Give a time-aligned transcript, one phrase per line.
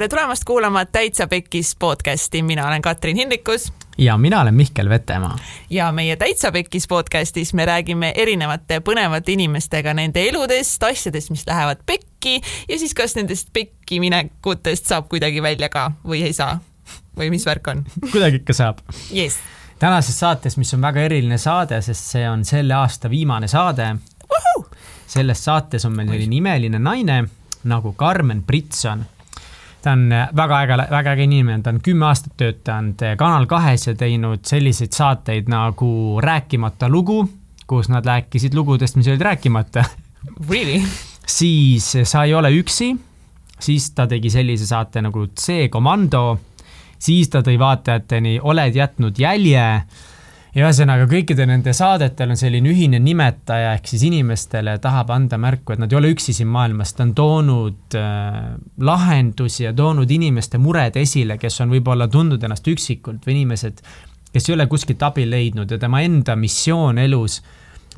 [0.00, 3.72] tere tulemast kuulama Täitsa Pekkis podcasti, mina olen Katrin Hindrikus.
[3.98, 5.38] ja mina olen Mihkel Vetemaa.
[5.70, 11.84] ja meie Täitsa Pekkis podcastis me räägime erinevate põnevate inimestega nende eludest, asjadest, mis lähevad
[11.86, 12.40] pekki.
[12.68, 16.56] Ja siis kas nendest pekki minekutest saab kuidagi välja ka või ei saa?
[17.18, 17.84] Või mis värk on?
[18.12, 18.80] Kuidagi ikka saab.
[19.12, 19.36] Yes..
[19.78, 23.96] tänases saates, mis on väga eriline saade, sest see on selle aasta viimane saade.
[25.06, 27.24] selles saates on meil selline imeline naine
[27.64, 29.04] nagu Carmen Britson
[29.82, 33.94] ta on väga äge, väga äge inimene, ta on kümme aastat töötanud Kanal kahes ja
[33.94, 37.22] teinud selliseid saateid nagu Rääkimata lugu,
[37.66, 39.84] kus nad rääkisid lugudest, mis olid rääkimata.
[40.50, 40.82] Really?
[41.26, 42.92] siis Sa ei ole üksi,
[43.60, 46.38] siis ta tegi sellise saate nagu C-komando,
[46.98, 49.66] siis ta tõi vaatajateni Oled jätnud jälje
[50.54, 55.74] ja ühesõnaga kõikidel nende saadetel on selline ühine nimetaja, ehk siis inimestele tahab anda märku,
[55.74, 58.50] et nad ei ole üksi siin maailmas, ta on toonud äh,
[58.90, 63.82] lahendusi ja toonud inimeste mured esile, kes on võib-olla tundnud ennast üksikult või inimesed,
[64.34, 67.40] kes ei ole kuskilt abi leidnud ja tema enda missioon elus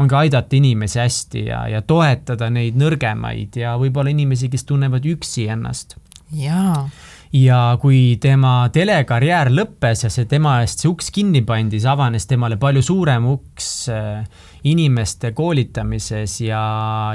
[0.00, 5.48] ongi aidata inimesi hästi ja, ja toetada neid nõrgemaid ja võib-olla inimesi, kes tunnevad üksi
[5.52, 5.98] ennast.
[6.32, 6.88] jaa
[7.32, 12.28] ja kui tema telekarjäär lõppes ja see tema eest see uks kinni pandi, siis avanes
[12.28, 14.26] temale palju suurem uks äh,
[14.68, 16.62] inimeste koolitamises ja,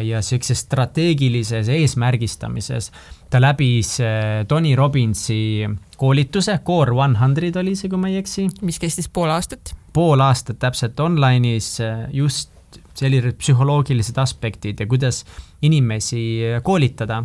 [0.02, 2.92] ja sihukeses strateegilises eesmärgistamises.
[3.30, 8.50] ta läbis äh, Tony Robbinsi koolituse, Core One Hundred oli see, kui ma ei eksi.
[8.62, 9.76] mis kestis pool aastat.
[9.94, 12.50] pool aastat täpselt online'is äh, just
[12.98, 15.24] sellised psühholoogilised aspektid ja kuidas
[15.62, 17.24] inimesi koolitada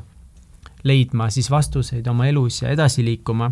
[0.85, 3.51] leidma siis vastuseid oma elus ja edasi liikuma.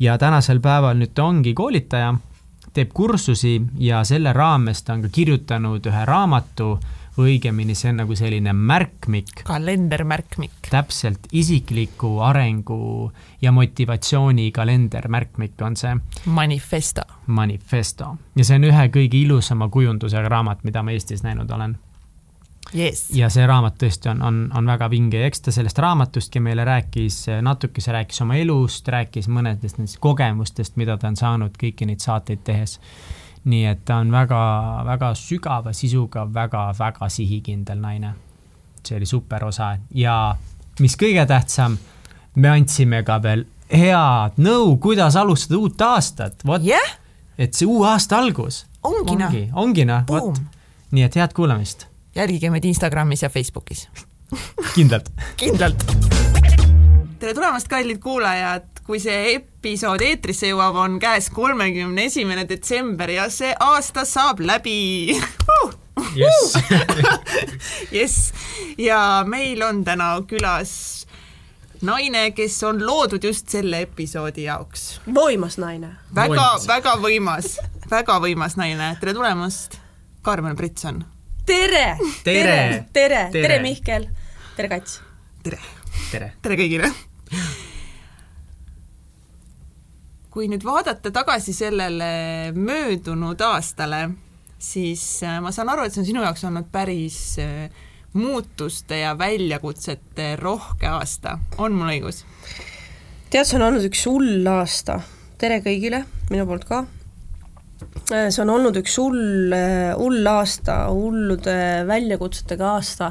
[0.00, 2.14] ja tänasel päeval nüüd ta ongi koolitaja,
[2.74, 6.78] teeb kursusi ja selle raames ta on ka kirjutanud ühe raamatu,
[7.20, 9.44] õigemini see on nagu selline märkmik.
[9.46, 10.70] kalendermärkmik.
[10.70, 13.12] täpselt, isikliku arengu
[13.42, 15.96] ja motivatsiooni kalendermärkmik on see.
[16.26, 17.02] manifesto.
[17.26, 21.78] manifesto ja see on ühe kõige ilusama kujundusega raamat, mida ma Eestis näinud olen
[22.74, 23.10] yes..
[23.14, 26.64] ja see raamat tõesti on, on, on väga vinge ja eks ta sellest raamatustki meile
[26.66, 32.02] rääkis, natukese rääkis oma elust, rääkis mõnedest nendest kogemustest, mida ta on saanud kõiki neid
[32.04, 32.78] saateid tehes.
[33.44, 38.14] nii et ta on väga-väga sügava sisuga väga,, väga-väga sihikindel naine.
[38.84, 40.36] see oli super osa ja
[40.80, 41.78] mis kõige tähtsam,
[42.34, 46.98] me andsime ka veel head nõu, kuidas alustada uut aastat, vot yeah.,
[47.38, 48.66] et see uue aasta algus.
[48.82, 49.40] ongi noh.
[49.52, 50.40] ongi noh, vot.
[50.90, 53.88] nii et head kuulamist jälgige meid Instagramis ja Facebookis.
[54.74, 55.10] Kindlalt.
[55.36, 55.84] Kindlalt.
[57.18, 63.28] tere tulemast, kallid kuulajad, kui see episood eetrisse jõuab, on käes kolmekümne esimene detsember ja
[63.32, 65.16] see aasta saab läbi.
[66.14, 66.58] Jess
[67.96, 68.32] jess,
[68.78, 71.06] ja meil on täna külas
[71.82, 75.00] naine, kes on loodud just selle episoodi jaoks.
[75.06, 75.94] võimas naine.
[76.14, 77.56] väga, väga võimas,
[77.90, 79.80] väga võimas naine, tere tulemast,
[80.22, 81.04] Karmen Britson
[81.46, 84.06] tere, tere, tere, tere, Mihkel,
[84.56, 85.00] tere, Kats.
[85.44, 85.58] tere.
[86.10, 86.30] tere.
[86.42, 86.90] tere kõigile.
[90.34, 94.08] kui nüüd vaadata tagasi sellele möödunud aastale,
[94.58, 97.68] siis äh, ma saan aru, et see on sinu jaoks olnud päris äh,
[98.18, 102.24] muutuste ja väljakutsete rohke aasta, on mul õigus?
[103.30, 105.02] tead, see on olnud üks hull aasta,
[105.38, 106.86] tere kõigile minu poolt ka
[108.08, 111.56] see on olnud üks hull, äh, hull aasta, hullude
[111.88, 113.10] väljakutsetega aasta,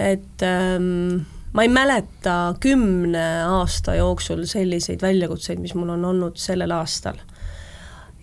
[0.00, 6.72] et ähm, ma ei mäleta kümne aasta jooksul selliseid väljakutseid, mis mul on olnud sellel
[6.78, 7.20] aastal.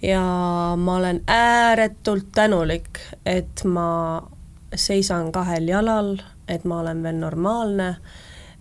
[0.01, 0.23] ja
[0.77, 4.21] ma olen ääretult tänulik, et ma
[4.75, 6.15] seisan kahel jalal,
[6.47, 7.95] et ma olen veel normaalne,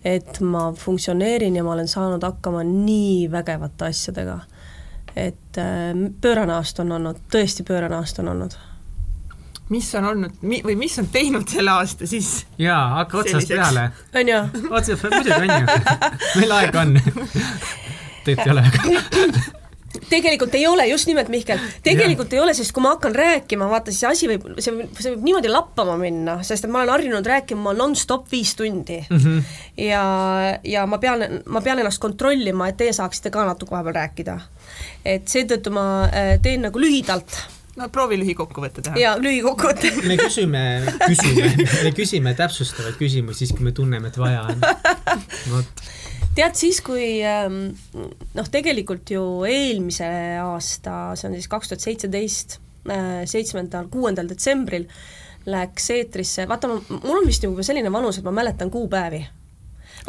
[0.03, 4.39] et ma funktsioneerin ja ma olen saanud hakkama nii vägevate asjadega
[5.15, 8.57] et äh, pöörane aasta on olnud, tõesti pöörane aasta on olnud.
[9.69, 12.45] mis on olnud mi, või mis on teinud selle aasta siis?
[12.57, 13.91] jaa, hakka otsast peale.
[14.15, 14.41] on ju?
[14.69, 15.79] otsast, muidugi on ju.
[16.41, 16.99] meil aega on.
[18.25, 18.65] tegelikult ei ole
[20.09, 22.39] tegelikult ei ole, just nimelt, Mihkel, tegelikult ja.
[22.39, 25.25] ei ole, sest kui ma hakkan rääkima, vaata siis asi võib, see võib, see võib
[25.27, 29.17] niimoodi lappama minna, sest et ma olen harjunud rääkima nonstop viis tundi mm.
[29.17, 29.43] -hmm.
[29.85, 30.03] ja,
[30.63, 34.39] ja ma pean, ma pean ennast kontrollima, et teie saaksite ka natuke vahepeal rääkida
[35.05, 37.39] et seetõttu ma äh, teen nagu lühidalt
[37.79, 38.99] no proovi lühikokkuvõtte teha.
[38.99, 40.63] jaa, lühikokkuvõte me küsime,
[41.05, 41.51] küsime,
[41.85, 44.65] me küsime täpsustavaid küsimusi siis, kui me tunneme, et vaja on.
[45.53, 45.85] vot.
[46.37, 47.61] tead, siis kui ähm,
[48.35, 50.09] noh, tegelikult ju eelmise
[50.43, 52.59] aasta, see on siis kaks tuhat seitseteist,
[52.91, 54.89] äh, seitsmendal, kuuendal detsembril
[55.49, 59.23] läks eetrisse, vaata, mul on vist juba selline vanus, et ma mäletan kuupäevi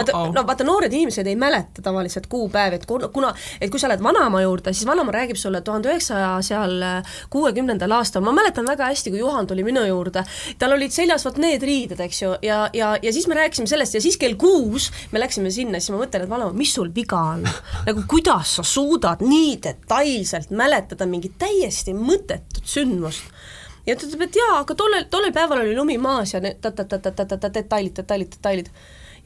[0.01, 4.03] vaata no vaata, noored inimesed ei mäleta tavaliselt kuupäevi, et kuna, et kui sa lähed
[4.03, 6.85] vanaema juurde, siis vanaema räägib sulle tuhande üheksasaja seal
[7.31, 10.25] kuuekümnendal aastal, ma mäletan väga hästi, kui Juhan tuli minu juurde,
[10.59, 13.99] tal olid seljas vot need riided, eks ju, ja, ja, ja siis me rääkisime sellest
[13.99, 17.21] ja siis kell kuus me läksime sinna, siis ma mõtlen, et vanaema, mis sul viga
[17.35, 17.47] on?
[17.87, 23.27] nagu kuidas sa suudad nii detailselt mäletada mingit täiesti mõttetut sündmust
[23.87, 27.97] ja ta ütleb, et jaa, aga tollel, tollel päeval oli lumi maas ja ta-ta-ta-ta-ta-ta detailid,
[27.97, 28.73] detailid, detailid.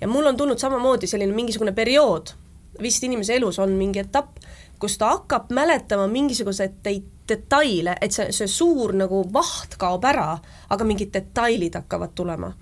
[0.01, 2.35] Ja mul on tulnud samamoodi selline mingisugune periood,
[2.83, 4.39] vist inimese elus on mingi etapp,
[4.79, 6.95] kus ta hakkab mäletama mingisuguseid de
[7.29, 10.35] detaile, et see, see suur nagu vaht kaob ära,
[10.71, 12.53] aga mingid detailid hakkavad tulema.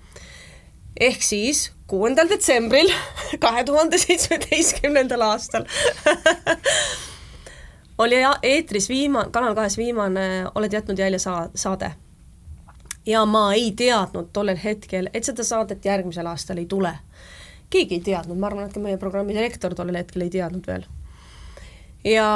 [0.99, 2.91] ehk siis kuuendal detsembril
[3.43, 5.65] kahe tuhande seitsmeteistkümnendal aastal
[7.97, 11.91] oli eetris viima-, Kanal kahes viimane Oled jätnud jälje saa-, saade.
[13.05, 16.97] Ja ma ei teadnud tollel hetkel, et seda saadet järgmisel aastal ei tule.
[17.69, 20.85] keegi ei teadnud, ma arvan, et ka meie programmi direktor tollel hetkel ei teadnud veel.
[22.03, 22.27] ja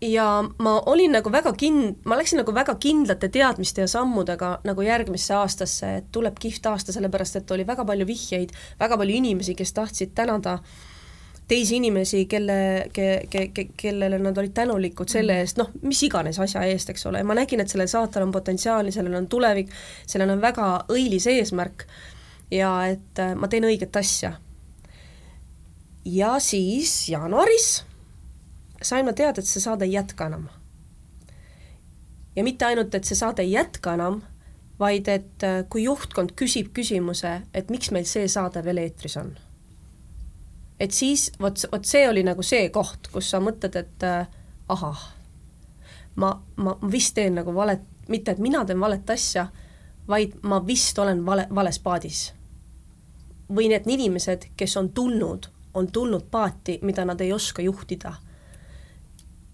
[0.00, 4.82] ja ma olin nagu väga kin-, ma läksin nagu väga kindlate teadmiste ja sammudega nagu
[4.82, 9.54] järgmisse aastasse, et tuleb kihvt aasta, sellepärast et oli väga palju vihjeid, väga palju inimesi,
[9.54, 10.58] kes tahtsid tänada
[11.50, 12.56] teisi inimesi, kelle
[12.94, 17.08] ke,, ke, ke, kellele nad olid tänulikud selle eest, noh, mis iganes asja eest, eks
[17.10, 19.72] ole, ma nägin, et sellel saatel on potentsiaali, sellel on tulevik,
[20.06, 21.86] sellel on väga õilis eesmärk
[22.54, 24.36] ja et äh, ma teen õiget asja.
[26.04, 27.70] ja siis jaanuaris
[28.82, 30.48] sain ma teada, et see saade ei jätka enam.
[32.36, 34.22] ja mitte ainult, et see saade ei jätka enam,
[34.78, 39.34] vaid et äh, kui juhtkond küsib küsimuse, et miks meil see saade veel eetris on.
[40.80, 44.26] Et siis vot, vot see oli nagu see koht, kus sa mõtled, et äh,
[44.68, 45.02] ahah,
[46.16, 49.46] ma, ma vist teen nagu valet, mitte et mina teen valet asja,
[50.08, 52.32] vaid ma vist olen vale, vales paadis.
[53.50, 58.12] või need inimesed, kes on tulnud, on tulnud paati, mida nad ei oska juhtida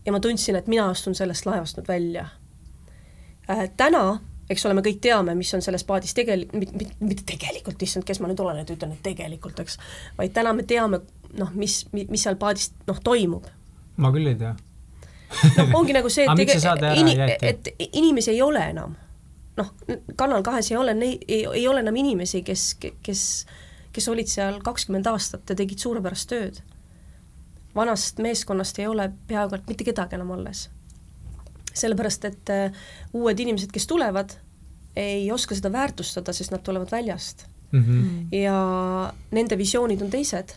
[0.06, 2.28] ja ma tundsin, et mina astun sellest laevast nüüd välja
[3.50, 3.68] äh,.
[3.76, 4.20] täna,
[4.50, 8.20] eks ole, me kõik teame, mis on selles paadis tegel-, mitte, mitte tegelikult, issand, kes
[8.22, 9.78] ma nüüd olen, et ütlen, et tegelikult, eks,
[10.18, 11.02] vaid täna me teame,
[11.38, 13.48] noh, mis, mis seal paadis, noh, toimub.
[14.02, 14.54] ma küll ei tea.
[15.56, 18.94] noh, ongi nagu see, et ära ini, et inimesi ei ole enam.
[19.58, 19.74] noh,
[20.16, 23.26] Kanal kahes ei ole, ei, ei ole enam inimesi, kes, kes,
[23.92, 26.64] kes olid seal kakskümmend aastat ja tegid suurepärast tööd
[27.76, 30.70] vanast meeskonnast ei ole peaaegu mitte kedagi enam alles.
[31.76, 32.86] Sellepärast, et äh,
[33.16, 34.36] uued inimesed, kes tulevad,
[34.96, 37.82] ei oska seda väärtustada, sest nad tulevad väljast mm.
[37.82, 38.36] -hmm.
[38.36, 40.54] ja nende visioonid on teised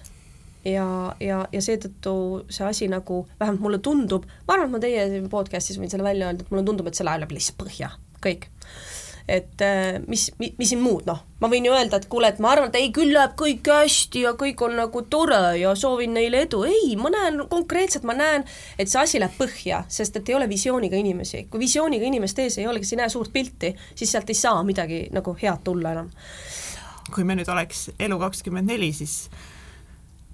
[0.65, 5.21] ja, ja, ja seetõttu see asi nagu, vähemalt mulle tundub, ma arvan, et ma teie
[5.31, 7.91] podcast'is võin selle välja öelda, et mulle tundub, et see läheb lihtsalt põhja,
[8.23, 8.49] kõik
[9.29, 12.39] et äh, mis, mis, mis siin muud, noh, ma võin ju öelda, et kuule, et
[12.41, 16.15] ma arvan, et ei, küll läheb kõik hästi ja kõik on nagu tore ja soovin
[16.17, 18.45] neile edu, ei, ma näen konkreetselt, ma näen,
[18.81, 21.45] et see asi läheb põhja, sest et ei ole visiooniga inimesi.
[21.51, 24.63] kui visiooniga inimeste ees ei ole, kes ei näe suurt pilti, siis sealt ei saa
[24.65, 26.09] midagi nagu head tulla enam.
[27.13, 29.29] kui me nüüd oleks Elu kakskümmend neli, siis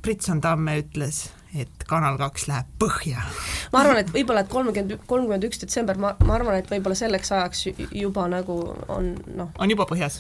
[0.01, 1.25] Britson Tamme ütles,
[1.61, 3.21] et Kanal kaks läheb põhja.
[3.73, 7.31] ma arvan, et võib-olla, et kolmkümmend, kolmkümmend üks detsember, ma, ma arvan, et võib-olla selleks
[7.35, 8.57] ajaks juba nagu
[8.91, 10.19] on noh, on juba põhjas?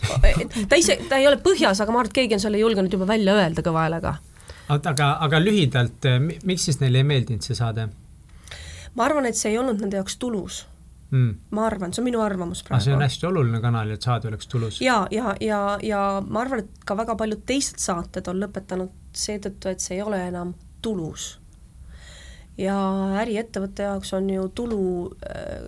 [0.69, 3.09] ta ise, ta ei ole põhjas, aga ma arvan, et keegi on selle julgenud juba
[3.09, 4.15] välja öelda kõva häälega.
[4.77, 6.09] aga, aga lühidalt,
[6.43, 7.89] miks siis neile ei meeldinud see saade
[8.95, 10.63] ma arvan, et see ei olnud nende jaoks tulus
[11.11, 11.31] mm.?
[11.55, 12.83] ma arvan, see on minu arvamus praegu.
[12.85, 14.81] see on hästi oluline kanal, et saade oleks tulus.
[14.83, 19.71] ja, ja, ja, ja ma arvan, et ka väga paljud teised saated on lõpetanud seetõttu,
[19.71, 21.27] et see ei ole enam tulus.
[22.57, 22.75] ja
[23.21, 24.83] äriettevõtte jaoks on ju tulu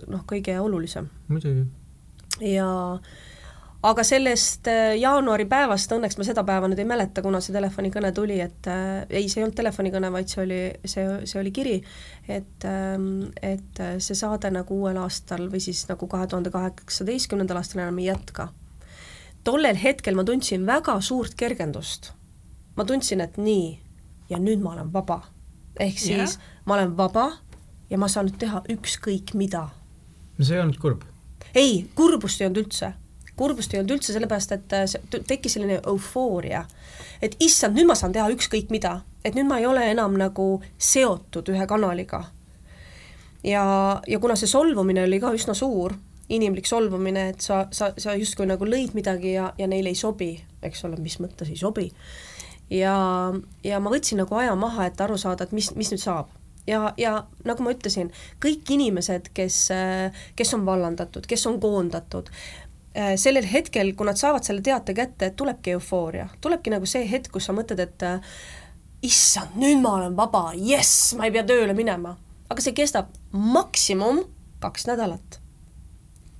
[0.08, 1.10] noh, kõige olulisem.
[1.28, 1.66] muidugi.
[2.54, 2.68] ja
[3.86, 8.40] aga sellest äh, jaanuaripäevast, õnneks ma seda päeva nüüd ei mäleta, kuna see telefonikõne tuli,
[8.42, 11.76] et äh, ei, see ei olnud telefonikõne, vaid see oli, see, see oli kiri,
[12.26, 17.84] et ähm,, et see saade nagu uuel aastal või siis nagu kahe tuhande kaheksateistkümnendal aastal
[17.84, 18.50] enam ei jätka.
[19.46, 22.12] tollel hetkel ma tundsin väga suurt kergendust.
[22.76, 23.78] ma tundsin, et nii,
[24.30, 25.22] ja nüüd ma olen vaba.
[25.80, 26.48] ehk siis yeah.
[26.64, 27.30] ma olen vaba
[27.90, 29.68] ja ma saan nüüd teha ükskõik mida.
[30.38, 31.04] no see ei olnud kurb?
[31.54, 32.94] ei, kurbust ei olnud üldse
[33.38, 36.64] kurbust ei olnud üldse, sellepärast et see tekkis selline eufooria.
[37.22, 40.48] et issand, nüüd ma saan teha ükskõik mida, et nüüd ma ei ole enam nagu
[40.78, 42.24] seotud ühe kanaliga.
[43.44, 43.64] ja,
[44.06, 45.94] ja kuna see solvumine oli ka üsna suur,
[46.28, 50.32] inimlik solvumine, et sa, sa, sa justkui nagu lõid midagi ja, ja neile ei sobi,
[50.62, 51.88] eks ole, mis mõttes ei sobi.
[52.70, 52.96] Ja,
[53.64, 56.32] ja ma võtsin nagu aja maha, et aru saada, et mis, mis nüüd saab
[56.68, 57.14] ja, ja
[57.48, 58.12] nagu ma ütlesin,
[58.44, 59.60] kõik inimesed, kes,
[60.36, 62.30] kes on vallandatud, kes on koondatud,
[62.92, 67.32] äh, sellel hetkel, kui nad saavad selle teate kätte, tulebki eufooria, tulebki nagu see hetk,
[67.34, 68.08] kus sa mõtled, et
[69.04, 72.16] issand, nüüd ma olen vaba, jess, ma ei pea tööle minema.
[72.48, 74.22] aga see kestab maksimum
[74.60, 75.40] kaks nädalat.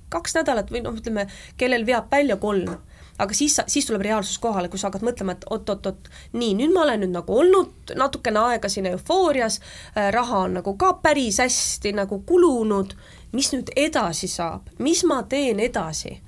[0.09, 2.79] kaks nädalat või noh, ütleme, kellel veab välja kolm
[3.19, 6.09] aga siis, siis tuleb reaalsus kohale, kus sa hakkad mõtlema, et oot-oot-oot,
[6.39, 10.75] nii, nüüd ma olen nüüd nagu olnud natukene aega siin eufoorias äh,, raha on nagu
[10.79, 12.95] ka päris hästi nagu kulunud,
[13.35, 16.19] mis nüüd edasi saab, mis ma teen edasi?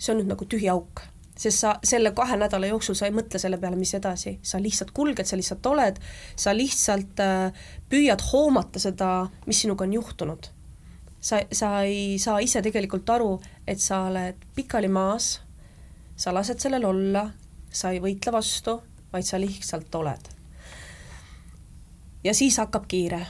[0.00, 1.02] see on nüüd nagu tühi auk
[1.40, 4.92] sest sa selle kahe nädala jooksul sa ei mõtle selle peale, mis edasi, sa lihtsalt
[4.96, 6.00] kulged, sa lihtsalt oled,
[6.36, 9.10] sa lihtsalt äh, püüad hoomata seda,
[9.48, 10.50] mis sinuga on juhtunud.
[11.20, 13.34] sa, sa ei saa ise tegelikult aru,
[13.68, 15.38] et sa oled pikali maas
[16.20, 17.24] sa lased sellel olla,
[17.72, 18.76] sa ei võitle vastu,
[19.12, 20.32] vaid sa lihtsalt oled.
[22.24, 23.26] ja siis hakkab kiire.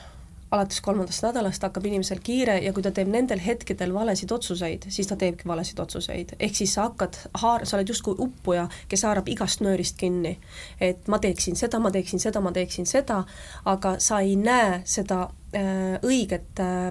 [0.51, 5.07] alates kolmandast nädalast hakkab inimesel kiire ja kui ta teeb nendel hetkedel valesid otsuseid, siis
[5.07, 6.35] ta teebki valesid otsuseid.
[6.41, 10.39] ehk siis sa hakkad haar-, sa oled justkui uppuja, kes haarab igast nöörist kinni.
[10.81, 13.25] et ma teeksin seda, ma teeksin seda, ma teeksin seda,
[13.65, 16.91] aga sa ei näe seda äh, õiget äh,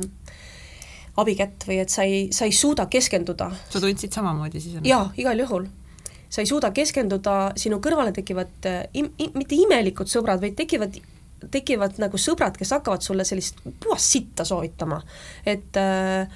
[1.18, 3.51] abikätt või et sa ei, sa ei suuda keskenduda.
[3.70, 4.79] sa tundsid samamoodi siis?
[4.84, 5.68] jaa, igal juhul
[6.29, 11.00] sa ei suuda keskenduda, sinu kõrvale tekivad äh, im-, im, mitte imelikud sõbrad, vaid tekivad
[11.48, 15.01] tekivad nagu sõbrad, kes hakkavad sulle sellist puhast sitta soovitama.
[15.48, 16.27] et äh,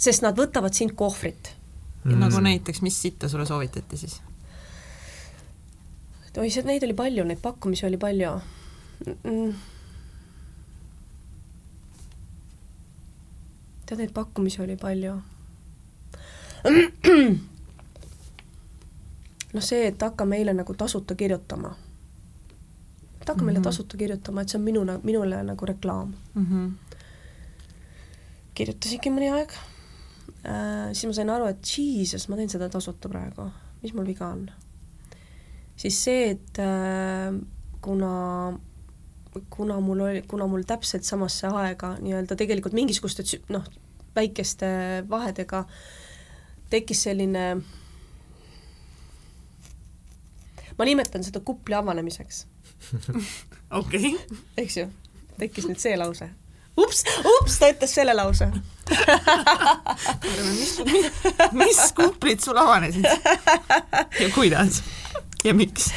[0.00, 1.52] sest nad võtavad sind kohvrit.
[2.04, 2.16] Mm..
[2.22, 4.20] nagu näiteks, mis sitta sulle soovitati siis?
[6.38, 8.32] oi, see, neid oli palju, neid pakkumisi oli palju.
[9.10, 9.52] Mm..
[13.84, 15.18] tead, neid pakkumisi oli palju
[19.52, 21.74] noh, see, et hakka meile nagu tasuta kirjutama.
[23.20, 23.44] et hakka mm -hmm.
[23.44, 23.64] meile mhm.
[23.64, 26.46] tasuta kirjutama, et see on minu, minule nagu reklaam mm.
[26.46, 26.96] -hmm.
[28.54, 29.50] kirjutasingi mõni aeg
[30.44, 33.50] äh,, siis ma sain aru, et jesus, ma teen seda tasuta praegu,
[33.82, 34.50] mis mul viga on.
[35.76, 37.40] siis see, et äh,
[37.80, 38.58] kuna
[39.50, 43.66] kuna mul oli, kuna mul täpselt samasse aega nii-öelda tegelikult mingisuguste noh,
[44.16, 44.70] väikeste
[45.10, 45.64] vahedega
[46.70, 47.44] tekkis selline
[50.80, 52.46] ma nimetan seda kupli avanemiseks.
[53.80, 54.14] okei.
[54.56, 54.86] eks ju,
[55.36, 56.30] tekkis nüüd see lause.
[56.80, 58.46] ups, ups, ta ütles selle lause
[60.56, 61.08] mis, mis,
[61.52, 64.80] mis kuplid sul avanesid ja kuidas
[65.44, 65.90] ja miks?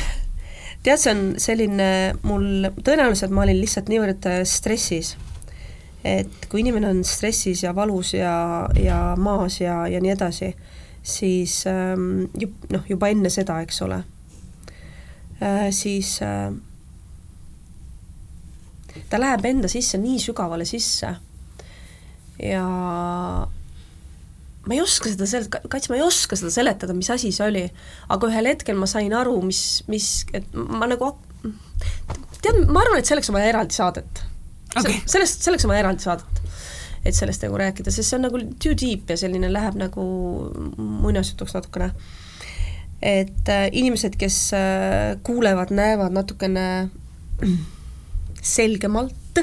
[0.83, 1.89] tead, see on selline,
[2.27, 5.13] mul tõenäoliselt ma olin lihtsalt niivõrd äh, stressis,
[6.03, 8.33] et kui inimene on stressis ja valus ja,
[8.75, 10.51] ja maas ja, ja nii edasi,
[10.99, 14.03] siis ähm, jub, noh, juba enne seda, eks ole
[15.75, 16.53] siis äh,
[19.09, 21.15] ta läheb enda sisse nii sügavale sisse.
[22.41, 22.63] Ja
[24.63, 27.63] ma ei oska seda sel-, Kats, ma ei oska seda seletada, mis asi see oli,
[28.13, 31.13] aga ühel hetkel ma sain aru, mis, mis, et ma nagu
[32.43, 34.23] tead, ma arvan, et selleks on vaja eraldi saadet.
[34.73, 35.03] Okay..
[35.05, 36.41] sellest, selleks on vaja eraldi saadet.
[37.03, 40.03] et sellest nagu rääkida, sest see on nagu too deep ja selline läheb nagu
[40.79, 41.89] muinasjutuks natukene
[43.03, 46.89] et äh, inimesed, kes äh, kuulevad, näevad natukene
[48.41, 49.41] selgemalt,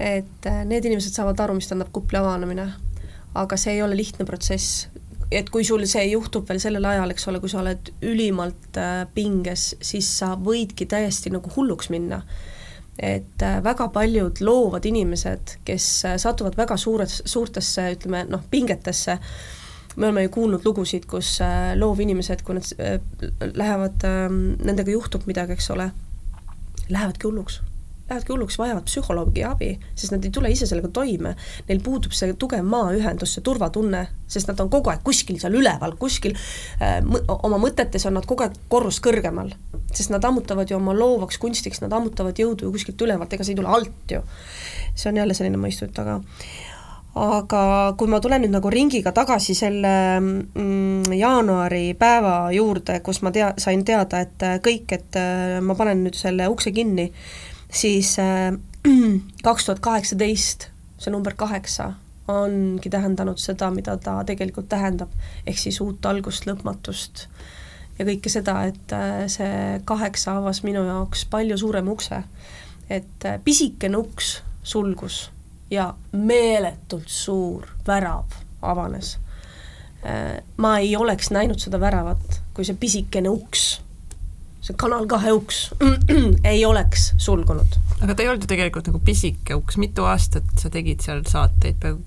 [0.00, 2.70] et äh, need inimesed saavad aru, mis tähendab kupli avanemine.
[3.34, 4.86] aga see ei ole lihtne protsess,
[5.34, 8.78] et kui sul see juhtub veel sellel ajal, eks ole, kui sa oled ülimalt
[9.14, 12.22] pinges, siis sa võidki täiesti nagu hulluks minna
[12.94, 15.88] et väga paljud loovad inimesed, kes
[16.22, 19.18] satuvad väga suures, suurtesse, ütleme noh, pingetesse,
[19.96, 22.98] me oleme ju kuulnud lugusid, kus äh, loovinimesed, kui nad äh,
[23.54, 25.90] lähevad, ähm, nendega juhtub midagi, eks ole,
[26.88, 27.62] lähevadki hulluks
[28.08, 31.34] lähevadki hulluks, vajavad psühholoogi abi, sest nad ei tule ise sellega toime.
[31.68, 35.96] Neil puudub see tugev maaühendus, see turvatunne, sest nad on kogu aeg kuskil seal üleval,
[36.00, 36.36] kuskil
[36.84, 36.98] äh,
[37.38, 39.54] oma mõtetes on nad kogu aeg korrus kõrgemal.
[39.94, 43.54] sest nad ammutavad ju oma loovaks kunstiks, nad ammutavad jõudu ju kuskilt ülevalt, ega see
[43.54, 44.20] ei tule alt ju.
[44.94, 46.20] see on jälle selline mõistut, aga
[47.14, 53.30] aga kui ma tulen nüüd nagu ringiga tagasi selle mm, jaanuari päeva juurde, kus ma
[53.34, 57.10] tea, sain teada, et äh, kõik, et äh, ma panen nüüd selle ukse kinni,
[57.70, 58.50] siis äh,
[59.46, 60.68] kaks tuhat kaheksateist,
[60.98, 61.92] see number kaheksa,
[62.30, 65.12] ongi tähendanud seda, mida ta tegelikult tähendab,
[65.46, 67.28] ehk siis uut algust, lõpmatust
[67.98, 68.94] ja kõike seda, et
[69.30, 72.24] see kaheksa avas minu jaoks palju suurema ukse.
[72.90, 75.28] et pisikene uks sulgus
[75.70, 79.18] ja meeletult suur värav avanes.
[80.04, 83.80] Äh, ma ei oleks näinud seda väravat, kui see pisikene uks,
[84.64, 85.66] see Kanal kahe uks
[86.52, 87.78] ei oleks sulgunud.
[88.00, 91.80] aga ta ei olnud ju tegelikult nagu pisike uks, mitu aastat sa tegid seal saateid
[91.80, 92.02] peaaegu?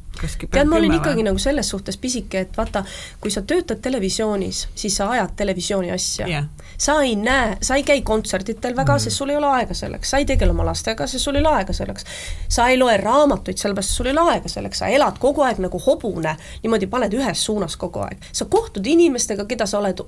[0.51, 2.83] Tead, ma olin ikkagi nagu selles suhtes pisike, et vaata,
[3.21, 6.49] kui sa töötad televisioonis, siis sa ajad televisiooni asja yeah..
[6.77, 10.09] sa ei näe, sa ei käi kontserditel väga mm., sest sul ei ole aega selleks,
[10.09, 12.05] sa ei tegele oma lastega, sest sul ei ole aega selleks.
[12.49, 15.81] sa ei loe raamatuid, sellepärast sul ei ole aega selleks, sa elad kogu aeg nagu
[15.85, 18.23] hobune, niimoodi paned ühes suunas kogu aeg.
[18.31, 20.05] sa kohtud inimestega, keda sa oled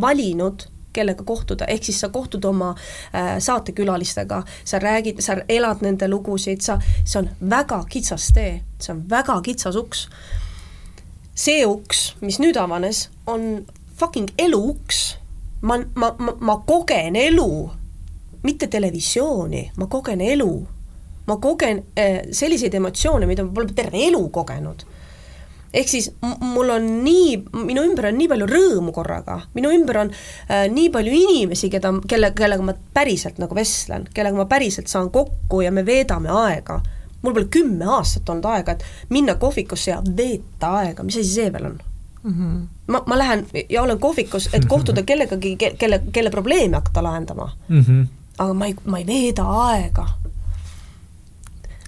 [0.00, 6.08] valinud kellega kohtuda, ehk siis sa kohtud oma äh, saatekülalistega, sa räägid, sa elad nende
[6.08, 10.08] lugusid, sa, see on väga kitsas tee, see on väga kitsas uks.
[11.34, 15.16] see uks, mis nüüd avanes, on fucking elu uks.
[15.62, 17.70] ma, ma, ma, ma kogen elu,
[18.42, 20.66] mitte televisiooni, ma kogen elu.
[21.26, 24.86] ma kogen äh, selliseid emotsioone, mida ma pole terve elu kogenud
[25.74, 26.10] ehk siis
[26.40, 30.90] mul on nii, minu ümber on nii palju rõõmu korraga, minu ümber on äh, nii
[30.92, 35.72] palju inimesi, keda, kelle, kellega ma päriselt nagu vestlen, kellega ma päriselt saan kokku ja
[35.72, 36.80] me veedame aega.
[37.22, 41.52] mul pole kümme aastat olnud aega, et minna kohvikusse ja veeta aega, mis asi see
[41.52, 41.78] veel on
[42.22, 42.32] mm?
[42.32, 42.66] -hmm.
[42.86, 47.80] ma, ma lähen ja olen kohvikus, et kohtuda kellegagi, kelle, kelle probleeme hakata lahendama mm.
[47.80, 48.06] -hmm.
[48.38, 50.08] aga ma ei, ma ei veeda aega.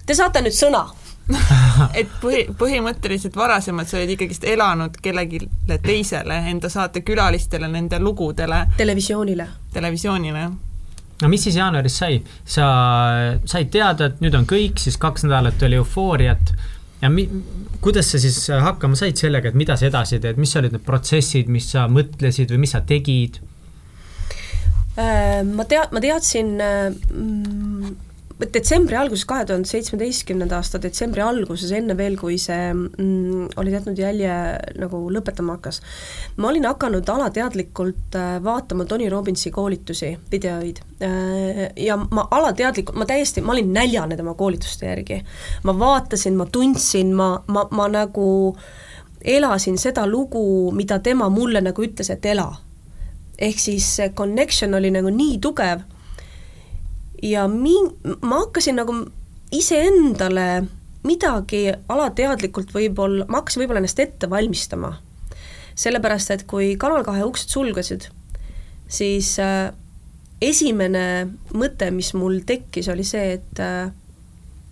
[0.05, 0.89] Te saate nüüd sõna
[1.99, 5.41] et põhi, põhimõtteliselt varasemalt sa olid ikkagist elanud kellelegi
[5.83, 8.65] teisele, enda saatekülalistele, nende lugudele.
[8.77, 9.47] televisioonile.
[9.73, 10.45] televisioonile.
[11.21, 12.21] no mis siis jaanuaris sai?
[12.45, 12.69] sa
[13.45, 16.53] said teada, et nüüd on kõik, siis kaks nädalat oli eufooriat
[17.01, 17.29] ja mi-,
[17.81, 21.49] kuidas sa siis hakkama said sellega, et mida sa edasi teed, mis olid need protsessid,
[21.51, 23.41] mis sa mõtlesid või mis sa tegid?
[24.95, 27.95] Äh, ma tea-, ma teadsin mm,
[28.35, 33.99] detsembri alguses, kahe tuhande seitsmeteistkümnenda aasta detsembri alguses, enne veel, kui see mm, oli jätnud
[33.99, 34.33] jälje
[34.81, 35.79] nagu lõpetama hakkas,
[36.43, 41.63] ma olin hakanud alateadlikult äh, vaatama Tony Robbinsi koolitusi, videoid äh,.
[41.79, 45.21] ja ma alateadlikult, ma täiesti, ma olin näljane tema koolituste järgi.
[45.63, 48.27] ma vaatasin, ma tundsin, ma, ma, ma nagu
[49.23, 52.51] elasin seda lugu, mida tema mulle nagu ütles, et ela.
[53.39, 55.87] ehk siis see connection oli nagu nii tugev
[57.23, 58.95] ja mi-, ma hakkasin nagu
[59.55, 60.65] iseendale
[61.05, 64.95] midagi alateadlikult võib-olla, ma hakkasin võib-olla ennast ette valmistama.
[65.75, 68.05] sellepärast, et kui Kanal kahe uksed sulgesid,
[68.87, 69.73] siis äh,
[70.41, 73.91] esimene mõte, mis mul tekkis, oli see, et äh,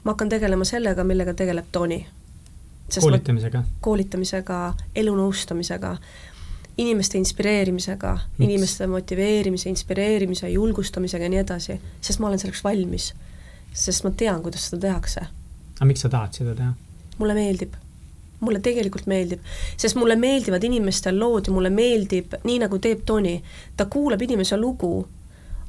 [0.03, 1.99] ma hakkan tegelema sellega, millega tegeleb Tony.
[2.99, 3.63] koolitamisega?
[3.81, 4.59] koolitamisega,
[4.95, 5.97] elunõustamisega,
[6.77, 13.13] inimeste inspireerimisega, inimeste motiveerimise, inspireerimise, julgustamisega ja nii edasi, sest ma olen selleks valmis.
[13.73, 15.21] sest ma tean, kuidas seda tehakse.
[15.75, 16.73] aga miks sa tahad seda teha?
[17.17, 17.73] mulle meeldib.
[18.39, 19.39] mulle tegelikult meeldib,
[19.77, 23.37] sest mulle meeldivad inimeste lood ja mulle meeldib, nii nagu teeb Tony,
[23.77, 25.07] ta kuulab inimese lugu,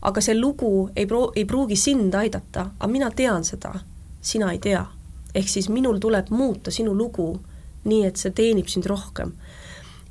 [0.02, 3.74] aga see lugu ei pro-, ei pruugi sind aidata, aga mina tean seda,
[4.20, 4.86] sina ei tea.
[5.34, 7.40] ehk siis minul tuleb muuta sinu lugu
[7.84, 9.32] nii, et see teenib sind rohkem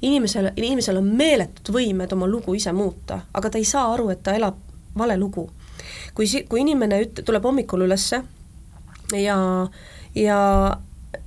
[0.03, 4.23] inimesel, inimesel on meeletud võimed oma lugu ise muuta, aga ta ei saa aru, et
[4.23, 4.59] ta elab
[4.97, 5.49] vale lugu.
[6.13, 8.21] kui si-, kui inimene üt-, tuleb hommikul ülesse
[9.17, 9.37] ja,
[10.15, 10.39] ja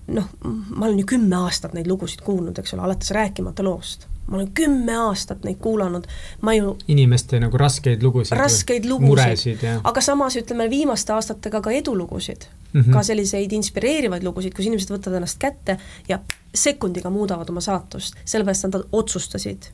[0.06, 4.06] noh, ma olen ju kümme aastat neid lugusid kuulnud, eks ole, alates rääkimata loost.
[4.26, 6.06] Ma olen kümme aastat neid kuulanud,
[6.42, 12.48] ma ju inimeste nagu raskeid lugusid raskeid lugusid, aga samas ütleme viimaste aastatega ka edulugusid.
[12.72, 12.92] Mm, -hmm.
[12.92, 16.18] ka selliseid inspireerivaid lugusid, kus inimesed võtavad ennast kätte ja
[16.54, 19.70] sekundiga muudavad oma saatust, sellepärast nad otsustasid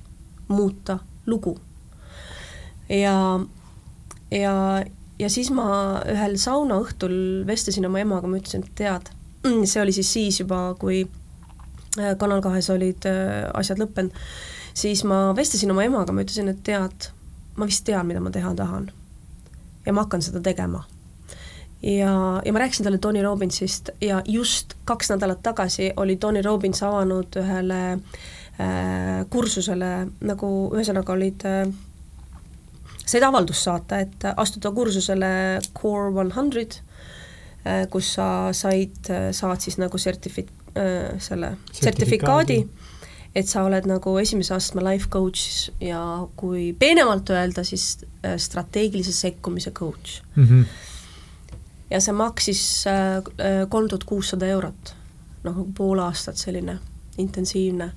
[0.48, 1.58] muuta lugu.
[2.88, 3.40] ja,
[4.30, 4.84] ja,
[5.18, 9.10] ja siis ma ühel saunaõhtul vestlesin oma emaga, ma ütlesin, et tead,
[9.46, 11.06] mm, see oli siis siis juba, kui
[12.18, 14.16] Kanal kahes olid äh, asjad lõppenud,
[14.74, 17.10] siis ma vestlesin oma emaga, ma ütlesin, et tead,
[17.56, 18.90] ma vist tean, mida ma teha tahan.
[19.86, 20.84] ja ma hakkan seda tegema
[21.82, 26.82] ja, ja ma rääkisin talle Tony Robbinsist ja just kaks nädalat tagasi oli Tony Robbins
[26.82, 31.66] avanud ühele äh, kursusele, nagu ühesõnaga olid äh,
[33.06, 36.78] said avaldust saata, et astuda kursusele Core One Hundred,
[37.66, 38.26] äh, kus sa
[38.56, 42.62] said, saad siis nagu sertifi-, äh, selle sertifikaadi,
[43.34, 46.00] et sa oled nagu esimese astme life coach ja
[46.36, 48.04] kui peenemalt öelda, siis
[48.36, 50.48] strateegilise sekkumise coach mm.
[50.48, 50.90] -hmm
[51.92, 52.84] ja see maksis
[53.68, 54.94] kolm tuhat kuussada eurot.
[55.42, 56.78] noh, pool aastat selline
[57.18, 57.92] intensiivne.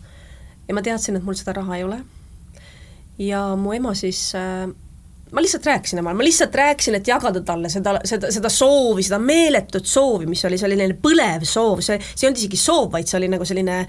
[0.68, 2.00] ja ma teadsin, et mul seda raha ei ole.
[3.18, 4.70] ja mu ema siis äh,
[5.32, 9.20] ma lihtsalt rääkisin emale, ma lihtsalt rääkisin, et jagada talle seda, seda, seda soovi, seda
[9.20, 13.18] meeletut soovi, mis oli selline põlev soov, see, see ei olnud isegi soov, vaid see
[13.20, 13.80] oli nagu selline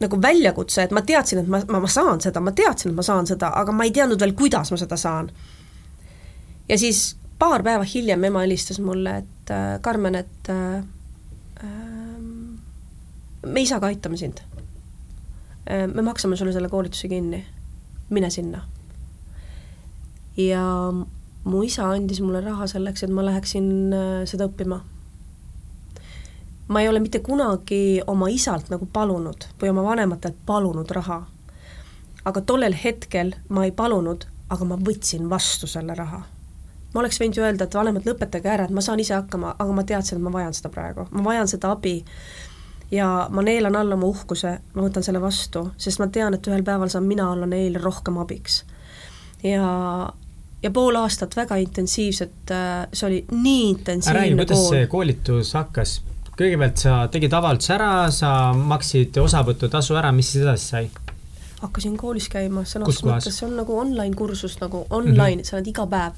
[0.00, 3.04] nagu väljakutse, et ma teadsin, et ma, ma, ma saan seda, ma teadsin, et ma
[3.04, 5.30] saan seda, aga ma ei teadnud veel, kuidas ma seda saan.
[6.68, 10.82] ja siis paar päeva hiljem ema helistas mulle, et äh, Karmen, et äh,
[11.64, 12.60] ähm,
[13.46, 14.40] me isaga aitame sind.
[15.94, 17.44] me maksame sulle selle koolituse kinni,
[18.10, 18.64] mine sinna.
[20.36, 20.64] Ja
[21.44, 24.80] mu isa andis mulle raha selleks, et ma läheksin äh, seda õppima.
[26.68, 31.22] ma ei ole mitte kunagi oma isalt nagu palunud või oma vanematelt palunud raha.
[32.24, 36.22] aga tollel hetkel ma ei palunud, aga ma võtsin vastu selle raha
[36.94, 39.74] ma oleks võinud ju öelda, et vanemad, lõpetage ära, et ma saan ise hakkama, aga
[39.74, 42.02] ma teadsin, et ma vajan seda praegu, ma vajan seda abi.
[42.90, 46.64] ja ma neelan alla oma uhkuse, ma võtan selle vastu, sest ma tean, et ühel
[46.66, 48.64] päeval saan mina olla neile rohkem abiks.
[49.42, 50.12] Ja,
[50.62, 54.70] ja pool aastat väga intensiivset, äh, see oli nii intensiivne räägi, kuidas kool.
[54.74, 56.00] see koolitus hakkas?
[56.40, 60.90] kõigepealt sa tegid avalduse ära, sa maksid osavõtutasu ära, mis siis edasi sai?
[61.60, 63.02] hakkasin koolis käima, Kus kohas?
[63.04, 65.50] mõttes, see on nagu online kursus nagu online mm, -hmm.
[65.50, 66.12] sa oled iga päev,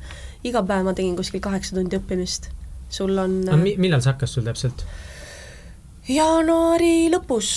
[0.44, 2.46] iga päev ma tegin kuskil kaheksa tundi õppimist.
[2.88, 4.84] sul on no, mi-, millal see hakkas sul täpselt?
[6.08, 7.48] jaanuari lõpus,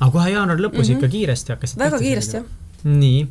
[0.00, 0.92] aga kohe jaanuari lõpus mm Mhm.
[0.92, 1.04] -hmm.
[1.04, 2.44] ikka kiiresti hakkasid väga kiiresti jah,
[2.84, 3.28] nii.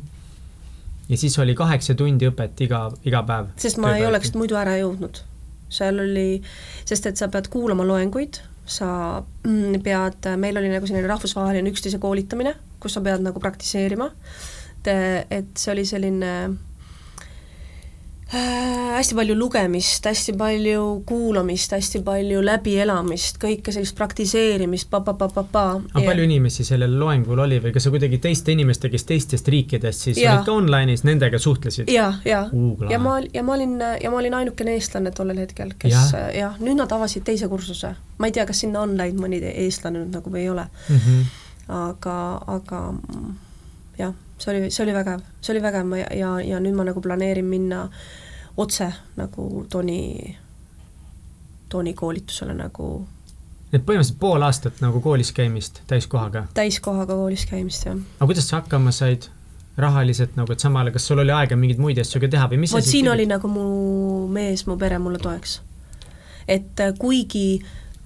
[1.08, 3.52] Ja siis oli kaheksa tundi õpet iga, iga päev?
[3.60, 5.22] sest ma ei oleks muidu ära jõudnud.
[5.74, 6.42] seal oli,
[6.86, 8.88] sest et sa pead kuulama loenguid, sa
[9.20, 14.10] mm, pead, meil oli nagu selline rahvusvaheline üksteise koolitamine, kus sa pead nagu praktiseerima,
[14.78, 14.92] et,
[15.30, 16.32] et see oli selline
[18.32, 25.64] äh, hästi palju lugemist, hästi palju kuulamist, hästi palju läbielamist, kõike sellist praktiseerimist pa, pa-pa-pa-pa-pa.
[25.92, 30.08] aga palju inimesi sellel loengul oli või kas sa kuidagi teiste inimestega, kes teistest riikidest
[30.08, 30.36] siis Jaa.
[30.38, 31.92] olid ka online'is, nendega suhtlesid?
[31.92, 35.74] ja, ja Uu, ja ma, ja ma olin, ja ma olin ainukene eestlane tollel hetkel,
[35.78, 36.12] kes Jah.
[36.14, 37.94] jah ja, nüüd nad avasid teise kursuse.
[38.18, 41.00] ma ei tea, kas sinna on läinud mõni eestlane nüüd nagu või ei ole, mm?
[41.06, 41.24] -hmm.
[41.80, 42.18] aga,
[42.56, 43.34] aga mm,
[43.98, 47.00] jah, see oli, see oli vägev, see oli vägev ja, ja, ja nüüd ma nagu
[47.00, 47.88] planeerin minna
[48.56, 50.36] otse nagu Toni,
[51.68, 52.88] Toni koolitusele nagu
[53.74, 56.46] et põhimõtteliselt pool aastat nagu koolis käimist täiskohaga.
[56.54, 57.96] täiskohaga koolis käimist, jah.
[58.18, 59.28] aga kuidas sa hakkama said
[59.76, 62.60] rahaliselt nagu, et samal ajal, kas sul oli aega mingeid muid asju ka teha või
[62.62, 63.14] mis vot siin tegid?
[63.14, 63.64] oli nagu mu
[64.30, 65.60] mees, mu pere mulle toeks.
[66.46, 67.62] et äh, kuigi,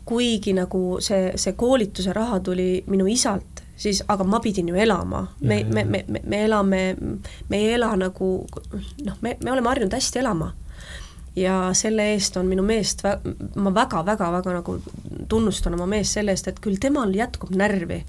[0.09, 5.27] kuigi nagu see, see koolituse raha tuli minu isalt, siis aga ma pidin ju elama,
[5.41, 6.81] me, me, me, me, me elame,
[7.49, 8.31] me ei ela nagu
[9.05, 10.53] noh, me, me oleme harjunud hästi elama.
[11.39, 13.05] ja selle eest on minu meest
[13.55, 14.79] ma väga-väga-väga nagu
[15.29, 18.03] tunnustan oma meest selle eest, et küll temal jätkub närvi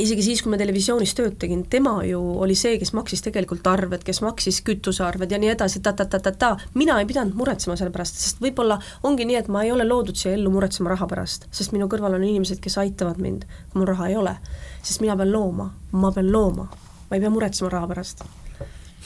[0.00, 4.02] isegi siis, kui ma televisioonis tööd tegin, tema ju oli see, kes maksis tegelikult arved,
[4.06, 8.42] kes maksis kütusearved ja nii edasi ta, ta-ta-ta-ta-ta, mina ei pidanud muretsema selle pärast, sest
[8.42, 11.88] võib-olla ongi nii, et ma ei ole loodud siia ellu muretsema raha pärast, sest minu
[11.90, 14.36] kõrval on inimesed, kes aitavad mind, kui mul raha ei ole.
[14.82, 16.66] sest mina pean looma, ma pean looma,
[17.10, 18.24] ma ei pea muretsema raha pärast.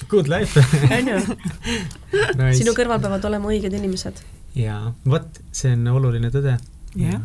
[0.08, 0.60] Good life
[0.98, 1.18] on ju?
[2.38, 2.58] nice.
[2.62, 4.22] sinu kõrval peavad olema õiged inimesed.
[4.56, 6.56] jaa, vot, see on oluline tõde.
[6.96, 7.20] Jah.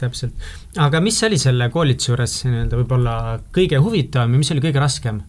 [0.00, 0.48] Täpselt.
[0.80, 3.14] aga mis oli selle koolituse juures nii-öelda võib-olla
[3.54, 5.22] kõige huvitavam ja mis oli kõige raskem?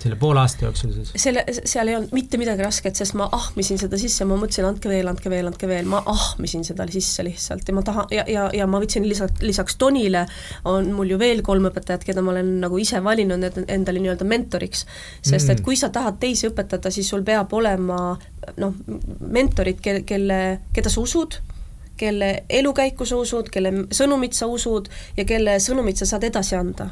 [0.00, 1.10] selle poole aasta jooksul siis?
[1.20, 4.88] selle, seal ei olnud mitte midagi rasket, sest ma ahmisin seda sisse, ma mõtlesin, andke
[4.88, 8.46] veel, andke veel, andke veel, ma ahmisin seda sisse lihtsalt ja ma tahan ja, ja,
[8.56, 10.24] ja ma võtsin lisaks, lisaks Tonile
[10.70, 14.86] on mul ju veel kolm õpetajat, keda ma olen nagu ise valinud endale nii-öelda mentoriks.
[15.20, 15.52] sest Mm.
[15.52, 18.00] et kui sa tahad teisi õpetada, siis sul peab olema
[18.56, 18.74] noh,
[19.20, 21.40] mentorid, kel-, kelle, keda sa usud,
[22.00, 26.90] kelle elukäiku sa usud, kelle sõnumit sa usud ja kelle sõnumit sa saad edasi anda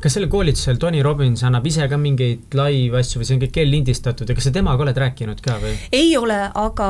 [0.00, 3.60] kas sellel koolitusel Tony Robbins annab ise ka mingeid live asju või see on kõik
[3.62, 5.72] eellindistatud ja kas sa temaga oled rääkinud ka või?
[5.96, 6.88] ei ole, aga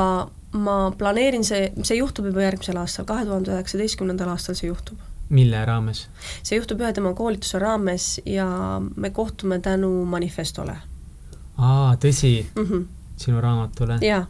[0.57, 4.99] ma planeerin see, see juhtub juba järgmisel aastal, kahe tuhande üheksateistkümnendal aastal see juhtub.
[5.29, 6.05] mille raames?
[6.43, 8.47] see juhtub ühe tema koolituse raames ja
[8.95, 10.77] me kohtume tänu manifestole
[11.57, 12.63] aa, tõsi, mm.
[12.63, 12.85] -hmm.
[13.17, 13.99] sinu raamatule?
[14.01, 14.25] jaa,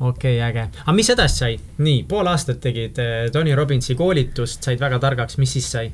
[0.00, 0.68] okei okay,, äge.
[0.84, 1.58] aga mis edasi sai?
[1.78, 5.92] nii, pool aastat tegid eh, Tony Robbinsi koolitust, said väga targaks, mis siis sai?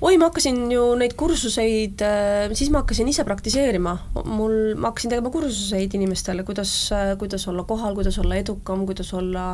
[0.00, 2.02] oi, ma hakkasin ju neid kursuseid,
[2.56, 3.92] siis ma hakkasin ise praktiseerima,
[4.24, 6.72] mul, ma hakkasin tegema kursuseid inimestele, kuidas,
[7.20, 9.52] kuidas olla kohal, kuidas olla edukam, kuidas olla,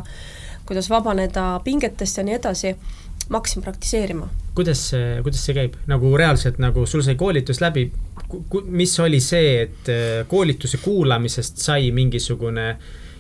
[0.66, 2.74] kuidas vabaneda pingetest ja nii edasi,
[3.28, 4.28] ma hakkasin praktiseerima.
[4.54, 7.88] kuidas see, kuidas see käib, nagu reaalselt nagu sul sai koolitus läbi,
[8.70, 9.90] mis oli see, et
[10.30, 12.68] koolituse kuulamisest sai mingisugune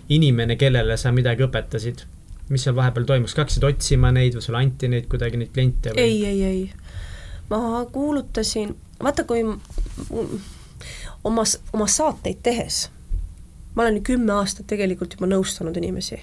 [0.08, 2.06] inimene, kellele sa midagi õpetasid?
[2.46, 5.90] mis seal vahepeal toimus, kas hakkasid otsima neid või sulle anti neid kuidagi, neid kliente
[5.90, 6.04] või?
[6.04, 6.60] ei, ei, ei
[7.50, 9.42] ma kuulutasin, vaata kui
[11.24, 11.42] oma,
[11.72, 12.90] oma saateid tehes,
[13.74, 16.22] ma olen kümme aastat tegelikult juba nõustanud inimesi.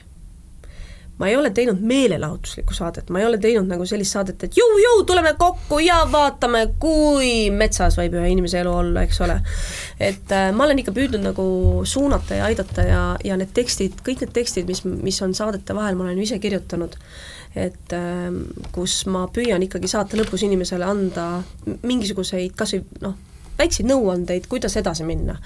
[1.17, 5.03] Ma ei ole teinud meelelahutuslikku saadet, ma ei ole teinud nagu sellist saadet, et jõu-jõu,
[5.07, 9.37] tuleme kokku ja vaatame, kui metsas võib ühe inimese elu olla, eks ole.
[10.01, 11.45] et äh, ma olen ikka püüdnud nagu
[11.85, 15.99] suunata ja aidata ja, ja need tekstid, kõik need tekstid, mis, mis on saadete vahel,
[15.99, 16.97] ma olen ise kirjutanud
[17.53, 18.41] et ähm,
[18.73, 21.27] kus ma püüan ikkagi saate lõpus inimesele anda
[21.85, 23.13] mingisuguseid kas või noh,
[23.59, 25.37] väikseid nõuandeid, kuidas edasi minna.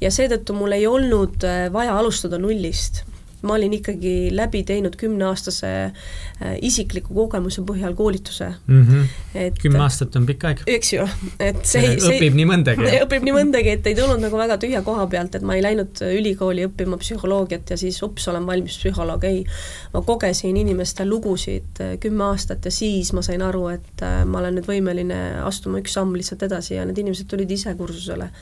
[0.00, 3.02] ja seetõttu mul ei olnud äh, vaja alustada nullist
[3.42, 8.86] ma olin ikkagi läbi teinud kümneaastase äh, isikliku kogemuse põhjal koolituse mm.
[8.86, 9.04] -hmm.
[9.34, 10.62] et kümme aastat on pikk aeg.
[10.66, 11.06] eks ju,
[11.38, 12.88] et see, see õpib nii mõndagi.
[13.06, 16.02] õpib nii mõndagi, et ei tulnud nagu väga tühja koha pealt, et ma ei läinud
[16.08, 19.44] ülikooli õppima psühholoogiat ja siis ups, olen valmis psühholoog, ei.
[19.94, 24.42] ma kogesin inimeste lugusid äh, kümme aastat ja siis ma sain aru, et äh, ma
[24.42, 28.32] olen nüüd võimeline astuma üks samm lihtsalt edasi ja need inimesed tulid ise kursusele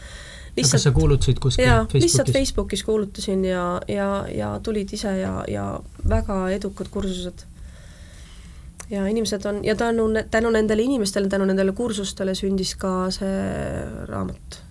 [0.57, 2.03] lihtsalt kas sa kuulutasid kuskil jaa, Facebookis?
[2.03, 5.67] lihtsalt Facebookis kuulutasin ja, ja, ja tulid ise ja, ja
[6.09, 7.45] väga edukad kursused.
[8.91, 14.63] ja inimesed on, ja tänu, tänu nendele inimestele, tänu nendele kursustele sündis ka see raamat.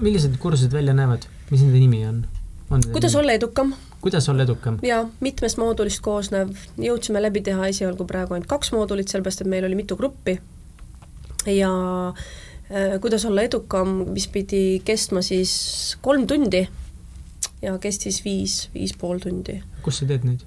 [0.00, 2.24] millised need kursused välja näevad, mis nende nimi on?
[2.70, 3.20] on kuidas nimi?
[3.20, 3.74] olla edukam?
[4.00, 4.78] kuidas olla edukam?
[4.82, 9.64] jaa, mitmest moodulist koosnev, jõudsime läbi teha esialgu praegu ainult kaks moodulit, sellepärast et meil
[9.64, 10.40] oli mitu gruppi
[11.46, 11.70] ja
[12.14, 12.43] Äh,
[13.00, 15.52] kuidas olla edukam, mis pidi kestma siis
[16.02, 16.64] kolm tundi
[17.62, 19.60] ja kestis viis, viis pool tundi.
[19.82, 20.44] kus sa teed neid?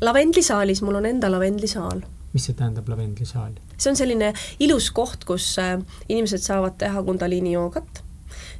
[0.00, 2.02] lavendlisaalis, mul on enda lavendlisaal.
[2.32, 3.56] mis see tähendab, lavendlisaal?
[3.76, 4.32] see on selline
[4.64, 5.76] ilus koht, kus äh,
[6.08, 8.02] inimesed saavad teha kundaliini joogat,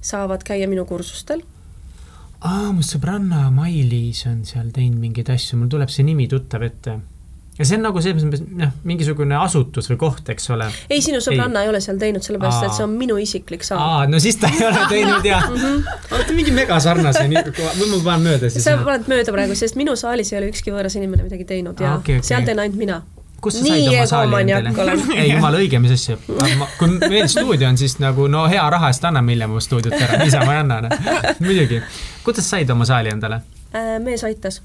[0.01, 1.44] saavad käia minu kursustel
[2.40, 6.99] aa, mu sõbranna Mailis on seal teinud mingeid asju, mul tuleb see nimi tuttav ette
[7.59, 10.68] ja see on nagu selles mõttes, noh, mingisugune asutus või koht, eks ole.
[10.88, 12.71] ei, sinu sõbranna ei, ei ole seal teinud, sellepärast Aa.
[12.71, 13.83] et see on minu isiklik saal.
[13.83, 18.53] aa, no siis ta ei ole teinud ja oota, mingi megasarnase, või ma panen mööda
[18.53, 18.64] siis?
[18.66, 21.97] sa paned mööda praegu, sest minu saalis ei ole ükski võõras inimene midagi teinud ja
[21.99, 22.31] okay, okay.
[22.31, 23.03] seal teen ainult mina
[23.42, 24.97] kus sa said oma saali endale?
[25.14, 26.16] ei, jumala õige, mis asja.
[26.79, 30.23] kui meil stuudio on, siis nagu no hea raha eest anname hiljem oma stuudiot ära,
[30.25, 31.31] niisama ei anna, noh.
[31.44, 31.83] muidugi.
[32.27, 33.42] kuidas said oma saali endale?
[33.75, 34.62] Äh, mees aitas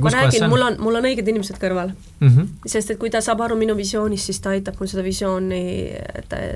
[0.00, 2.28] ma räägin, mul on, mul on õiged inimesed kõrval mm.
[2.28, 2.48] -hmm.
[2.66, 5.64] sest et kui ta saab aru minu visioonist, siis ta aitab mul seda visiooni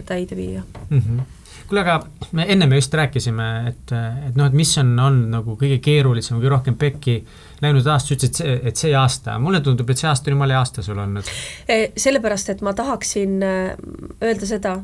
[0.06, 0.98] täide viia mm.
[1.00, 1.20] -hmm
[1.66, 3.92] kuule, aga me enne me just rääkisime, et,
[4.28, 7.16] et noh, et mis on olnud nagu kõige keerulisem, kõige rohkem pekki
[7.62, 10.60] läinud aasta, sa ütlesid, et see, aasta, mulle tundub, et see aasta on jumala hea
[10.62, 11.30] aasta sul olnud.
[11.68, 13.72] E, sellepärast, et ma tahaksin äh,
[14.22, 14.76] öelda seda,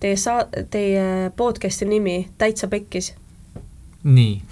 [0.00, 3.14] teie saa-, teie podcast'i nimi Täitsa pekkis.
[4.04, 4.42] nii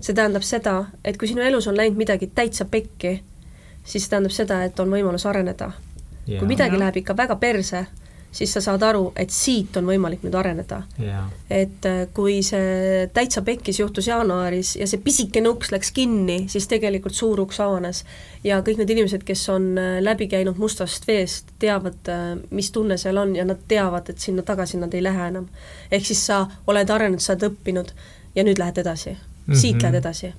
[0.00, 3.20] see tähendab seda, et kui sinu elus on läinud midagi täitsa pekki,
[3.84, 5.72] siis see tähendab seda, et on võimalus areneda.
[6.26, 6.78] kui midagi ja.
[6.84, 7.86] läheb ikka väga perse,
[8.32, 10.82] siis sa saad aru, et siit on võimalik nüüd areneda.
[11.50, 16.68] et äh, kui see täitsa pekkis juhtus jaanuaris ja see pisikene uks läks kinni, siis
[16.70, 18.04] tegelikult suur uks avanes.
[18.44, 22.96] ja kõik need inimesed, kes on äh, läbi käinud mustast veest, teavad, äh, mis tunne
[22.96, 25.48] seal on ja nad teavad, et sinna tagasi nad ei lähe enam.
[25.90, 27.92] ehk siis sa oled arenenud, sa oled õppinud
[28.34, 29.60] ja nüüd lähed edasi mm, -hmm.
[29.64, 30.32] siit lähed edasi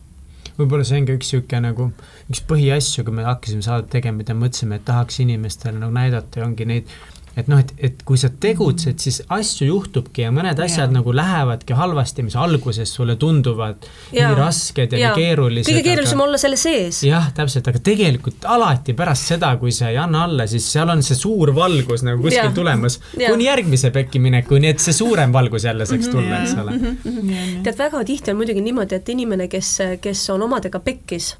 [0.57, 1.87] võib-olla see on ka üks niisugune nagu,
[2.31, 6.45] üks põhiasju, kui me hakkasime saadet tegema, mida mõtlesime, et tahaks inimestele nagu näidata ja
[6.45, 6.91] ongi neid
[7.39, 10.95] et noh, et, et kui sa tegutsed, siis asju juhtubki ja mõned asjad ja.
[10.97, 14.27] nagu lähevadki halvasti, mis alguses sulle tunduvad ja.
[14.27, 15.11] nii rasked ja, ja.
[15.11, 15.71] nii keerulised.
[15.71, 16.27] kõige keerulisem aga...
[16.27, 17.01] olla selle sees.
[17.07, 21.03] jah, täpselt, aga tegelikult alati pärast seda, kui sa ei anna alla, siis seal on
[21.05, 22.55] see suur valgus nagu kuskil ja.
[22.55, 26.17] tulemas kuni järgmise pekki minekuni, et see suurem valgus jälle saaks mhm.
[26.17, 26.97] tulla, eks ole mm.
[27.05, 27.61] -hmm.
[27.63, 31.35] tead, väga tihti on muidugi niimoodi, et inimene, kes, kes on omadega pekkis,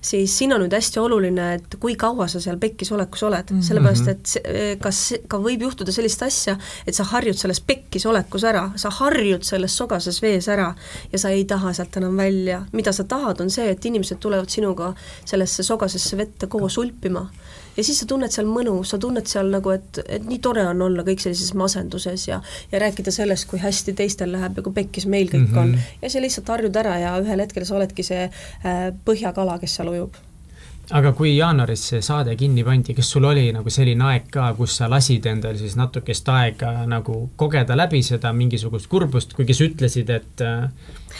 [0.00, 3.62] siis siin on nüüd hästi oluline, et kui kaua sa seal pekkis olekus oled -hmm.
[3.62, 6.56] sellepärast et see, kas ka võib juhtuda sellist asja,
[6.86, 10.74] et sa harjud selles pekkis olekus ära, sa harjud selles sogases vees ära
[11.12, 12.64] ja sa ei taha sealt enam välja.
[12.72, 17.28] mida sa tahad, on see, et inimesed tulevad sinuga sellesse sogasesse vette koos ulpima
[17.78, 20.82] ja siis sa tunned seal mõnu, sa tunned seal nagu, et, et nii tore on
[20.88, 22.40] olla kõik sellises masenduses ja
[22.72, 25.76] ja rääkida sellest, kui hästi teistel läheb ja kui pekkis meil kõik mm -hmm.
[25.78, 26.00] on.
[26.02, 29.94] Ja sa lihtsalt harjud ära ja ühel hetkel sa oledki see äh, põhjakala, kes seal
[29.94, 30.18] ujub
[30.90, 34.76] aga kui jaanuaris see saade kinni pandi, kas sul oli nagu selline aeg ka, kus
[34.80, 40.10] sa lasid endal siis natukest aega nagu kogeda läbi seda mingisugust kurbust, kuigi sa ütlesid,
[40.10, 40.44] et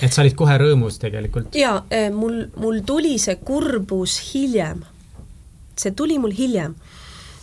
[0.03, 1.55] et sa olid kohe rõõmus tegelikult?
[1.55, 4.85] jaa, äh, mul, mul tuli see kurbus hiljem
[5.79, 6.75] see tuli mul hiljem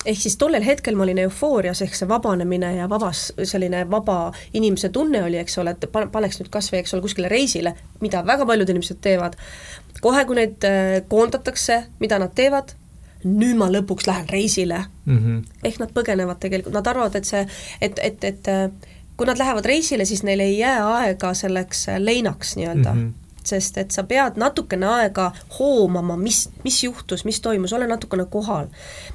[0.06, 4.90] ehk siis tollel hetkel ma olin eufoorias, ehk see vabanemine ja vabas, selline vaba inimese
[4.94, 8.46] tunne oli, eks ole, et paneks nüüd kas või, eks ole, kuskile reisile, mida väga
[8.46, 9.38] paljud inimesed teevad,
[10.02, 12.76] kohe, kui neid äh, koondatakse, mida nad teevad,
[13.26, 15.18] nüüd ma lõpuks lähen reisile mm.
[15.18, 15.44] -hmm.
[15.66, 17.48] ehk nad põgenevad tegelikult, nad arvavad, et see,
[17.82, 18.70] et, et, et äh,
[19.18, 23.06] kui nad lähevad reisile, siis neil ei jää aega selleks äh, leinaks nii-öelda mm.
[23.06, 25.30] -hmm sest et sa pead natukene aega
[25.60, 28.68] hoomama, mis, mis juhtus, mis toimus, ole natukene kohal.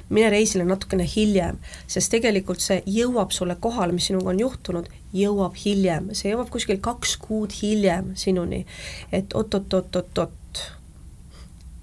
[0.09, 5.57] mine reisile natukene hiljem, sest tegelikult see jõuab sulle kohale, mis sinuga on juhtunud, jõuab
[5.65, 8.65] hiljem, see jõuab kuskil kaks kuud hiljem sinuni.
[9.11, 10.63] et oot-oot-oot-oot-oot,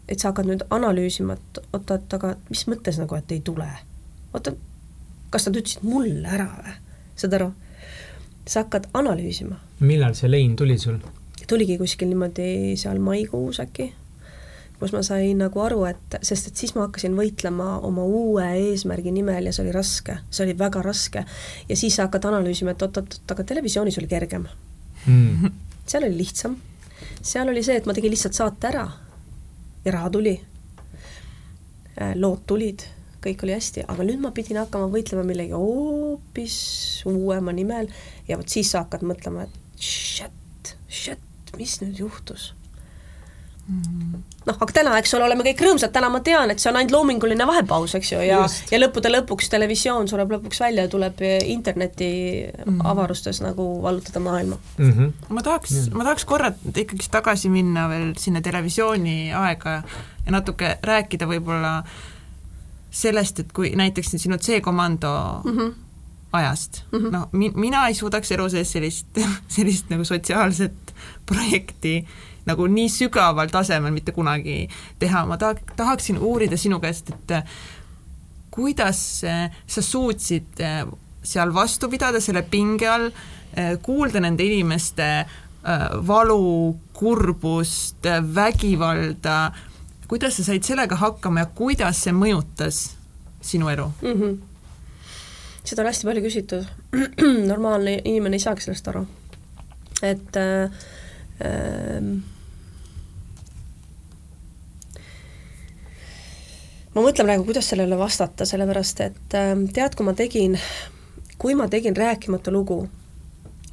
[0.08, 3.68] et sa hakkad nüüd analüüsima, et oota, et aga mis mõttes nagu, et ei tule?
[4.34, 4.52] oota,
[5.30, 6.76] kas nad ütlesid mulle ära või?
[7.16, 7.52] saad aru?
[8.48, 9.60] sa hakkad analüüsima.
[9.80, 11.00] millal see lein tuli sul?
[11.48, 13.88] Tuligi kuskil niimoodi seal maikuus äkki,
[14.78, 19.12] kus ma sain nagu aru, et, sest et siis ma hakkasin võitlema oma uue eesmärgi
[19.14, 21.24] nimel ja see oli raske, see oli väga raske.
[21.68, 24.46] ja siis sa hakkad analüüsima, et oot-oot-oot, aga televisioonis oli kergem
[25.06, 25.50] mm..
[25.86, 26.56] seal oli lihtsam.
[27.22, 28.86] seal oli see, et ma tegin lihtsalt saate ära
[29.84, 30.36] ja raha tuli.
[32.14, 32.84] lood tulid,
[33.24, 36.58] kõik oli hästi, aga nüüd ma pidin hakkama võitlema millegi hoopis
[37.10, 37.90] uuema nimel
[38.28, 42.52] ja vot siis sa hakkad mõtlema, et shit, shit, mis nüüd juhtus
[43.68, 46.94] noh, aga täna, eks ole, oleme kõik rõõmsad, täna ma tean, et see on ainult
[46.94, 48.70] loominguline vahepaus, eks ju, ja Just.
[48.72, 52.10] ja lõppude lõpuks televisioon sureb lõpuks välja ja tuleb interneti
[52.48, 52.86] mm -hmm.
[52.88, 54.92] avarustes nagu vallutada maailma mm.
[54.92, 55.34] -hmm.
[55.36, 59.82] ma tahaks, ma tahaks korra ikkagi tagasi minna veel sinna televisiooni aega
[60.24, 61.82] ja natuke rääkida võib-olla
[62.90, 65.74] sellest, et kui näiteks sinu C-komando mm -hmm
[66.32, 69.06] ajast mm -hmm., no mi-, mina ei suudaks elu sees sellist,
[69.56, 70.87] sellist nagu sotsiaalset
[71.26, 72.00] projekti
[72.48, 74.62] nagu nii sügaval tasemel mitte kunagi
[74.98, 77.36] teha, ma taha, tahaksin uurida sinu käest, et
[78.58, 80.82] kuidas sa suutsid eh,
[81.22, 83.10] seal vastu pidada selle pinge all,
[83.54, 89.38] eh, kuulda nende inimeste eh, valu, kurbust, vägivalda,
[90.08, 92.88] kuidas sa said sellega hakkama ja kuidas see mõjutas
[93.44, 94.14] sinu elu mm?
[94.20, 94.38] -hmm.
[95.64, 96.64] seda on hästi palju küsitud.
[97.52, 99.06] normaalne inimene ei saagi sellest aru.
[100.02, 100.70] Et äh,
[101.44, 102.02] äh,
[106.94, 110.58] ma mõtlen praegu, kuidas sellele vastata, sellepärast et ähm, tead, kui ma tegin,
[111.38, 112.82] kui ma tegin Rääkimata lugu,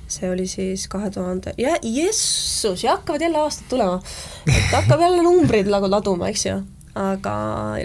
[0.08, 4.00] see oli siis kahe tuhande, ja jessus, ja hakkavad jälle aastad tulema,
[4.48, 6.62] et hakkab jälle numbrid nagu laduma, eks ju
[6.96, 7.32] aga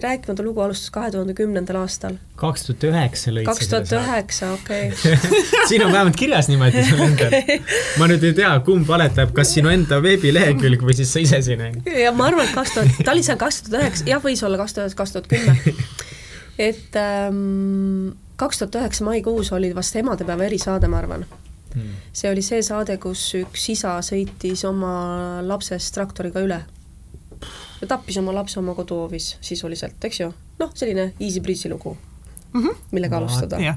[0.02, 2.14] rääkimata lugu alustas kahe tuhande kümnendal aastal.
[2.38, 4.92] kaks tuhat üheksa lõid kaks tuhat üheksa, okei.
[5.68, 7.34] siin on vähemalt kirjas niimoodi sul endal.
[7.98, 11.82] ma nüüd ei tea, kumb valetab, kas sinu enda veebilehekülg või siis sa ise siin.
[11.90, 14.62] ja ma arvan, et kaks tuhat, ta oli seal kaks tuhat üheksa, jah, võis olla
[14.62, 15.76] kaks tuhat, kaks tuhat kümme.
[16.70, 22.02] et ähm, kaks tuhat üheksa maikuus oli vast emadepäeva erisaade, ma arvan hmm..
[22.12, 24.92] see oli see saade, kus üks isa sõitis oma
[25.42, 26.62] lapsest traktoriga üle
[27.80, 30.32] ja tappis oma lapse oma koduhoovis sisuliselt, eks ju.
[30.58, 31.96] noh, selline easy breezy lugu
[32.52, 32.76] mm, -hmm.
[32.90, 33.56] millega alustada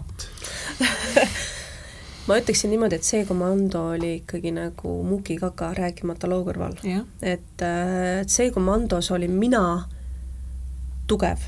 [2.27, 6.75] ma ütleksin niimoodi, et see komando oli ikkagi nagu mukikaka, rääkimata loo kõrval.
[7.21, 9.89] et, äh, et see komandos olin mina
[11.07, 11.39] tugev.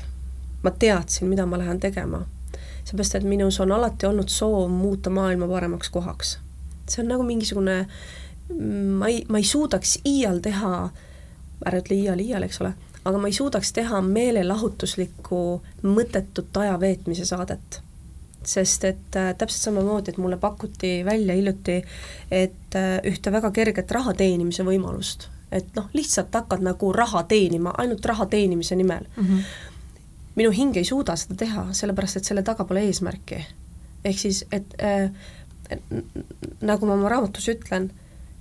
[0.62, 2.26] ma teadsin, mida ma lähen tegema.
[2.84, 6.38] seepärast, et minus on alati olnud soov muuta maailma paremaks kohaks.
[6.88, 7.86] see on nagu mingisugune,
[8.98, 11.05] ma ei, ma ei suudaks iial teha äh,
[11.64, 12.72] ära ütle iial, iial, eks ole,
[13.06, 15.40] aga ma ei suudaks teha meelelahutuslikku
[15.86, 17.82] mõttetut aja veetmise saadet.
[18.46, 21.80] sest et äh, täpselt samamoodi, et mulle pakuti välja hiljuti,
[22.30, 27.72] et äh, ühte väga kerget raha teenimise võimalust, et noh, lihtsalt hakkad nagu raha teenima,
[27.78, 29.24] ainult raha teenimise nimel mm.
[29.24, 29.42] -hmm.
[30.34, 33.46] minu hing ei suuda seda teha, sellepärast et selle taga pole eesmärki.
[34.04, 35.10] ehk siis, et äh,
[36.60, 37.90] nagu ma oma raamatus ütlen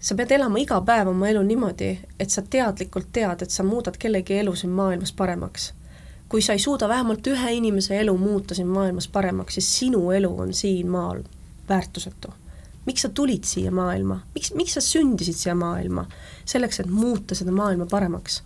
[0.06, 1.90] sa pead elama iga päev oma elu niimoodi,
[2.20, 5.74] et sa teadlikult tead, et sa muudad kellegi elu siin maailmas paremaks.
[6.30, 10.32] kui sa ei suuda vähemalt ühe inimese elu muuta siin maailmas paremaks, siis sinu elu
[10.42, 11.24] on siin maal
[11.70, 12.34] väärtusetu.
[12.86, 16.06] miks sa tulid siia maailma, miks, miks sa sündisid siia maailma?
[16.46, 18.44] selleks, et muuta seda maailma paremaks.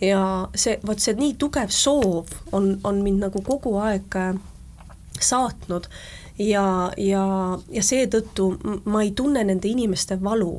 [0.00, 4.34] ja see, vot see nii tugev soov on, on mind nagu kogu aeg äh,
[5.20, 5.88] saatnud
[6.38, 7.26] ja, ja,
[7.70, 8.50] ja seetõttu
[8.84, 10.56] ma ei tunne nende inimeste valu,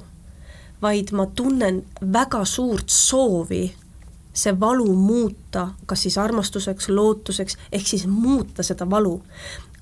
[0.81, 3.65] vaid ma tunnen väga suurt soovi
[4.37, 9.21] see valu muuta, kas siis armastuseks, lootuseks, ehk siis muuta seda valu.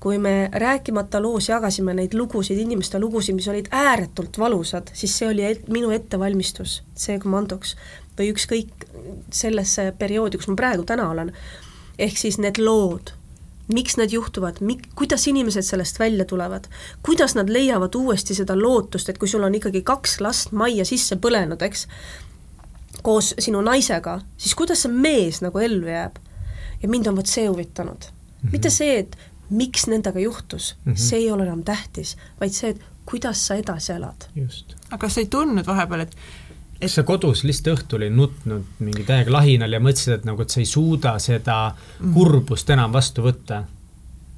[0.00, 5.28] kui me rääkimata loos jagasime neid lugusid, inimeste lugusid, mis olid ääretult valusad, siis see
[5.28, 7.72] oli et, minu ettevalmistus C-komandoks
[8.18, 8.84] või ükskõik
[9.32, 11.32] sellesse perioodi, kus ma praegu täna olen.
[11.98, 13.16] ehk siis need lood
[13.72, 16.68] miks need juhtuvad, mik-, kuidas inimesed sellest välja tulevad,
[17.02, 21.18] kuidas nad leiavad uuesti seda lootust, et kui sul on ikkagi kaks last majja sisse
[21.18, 21.86] põlenud, eks,
[23.02, 26.22] koos sinu naisega, siis kuidas see mees nagu ellu jääb?
[26.82, 28.48] ja mind on vot see huvitanud mm.
[28.48, 28.52] -hmm.
[28.52, 29.16] mitte see, et
[29.50, 30.96] miks nendega juhtus mm, -hmm.
[30.96, 34.28] see ei ole enam tähtis, vaid see, et kuidas sa edasi elad.
[34.90, 36.16] aga kas sa ei tundnud vahepeal, et
[36.80, 40.52] kas sa kodus lihtsalt õhtul ei nutnud mingi täiega lahinal ja mõtlesid, et nagu, et
[40.52, 42.12] sa ei suuda seda mhm.
[42.16, 43.64] kurbust enam vastu võtta?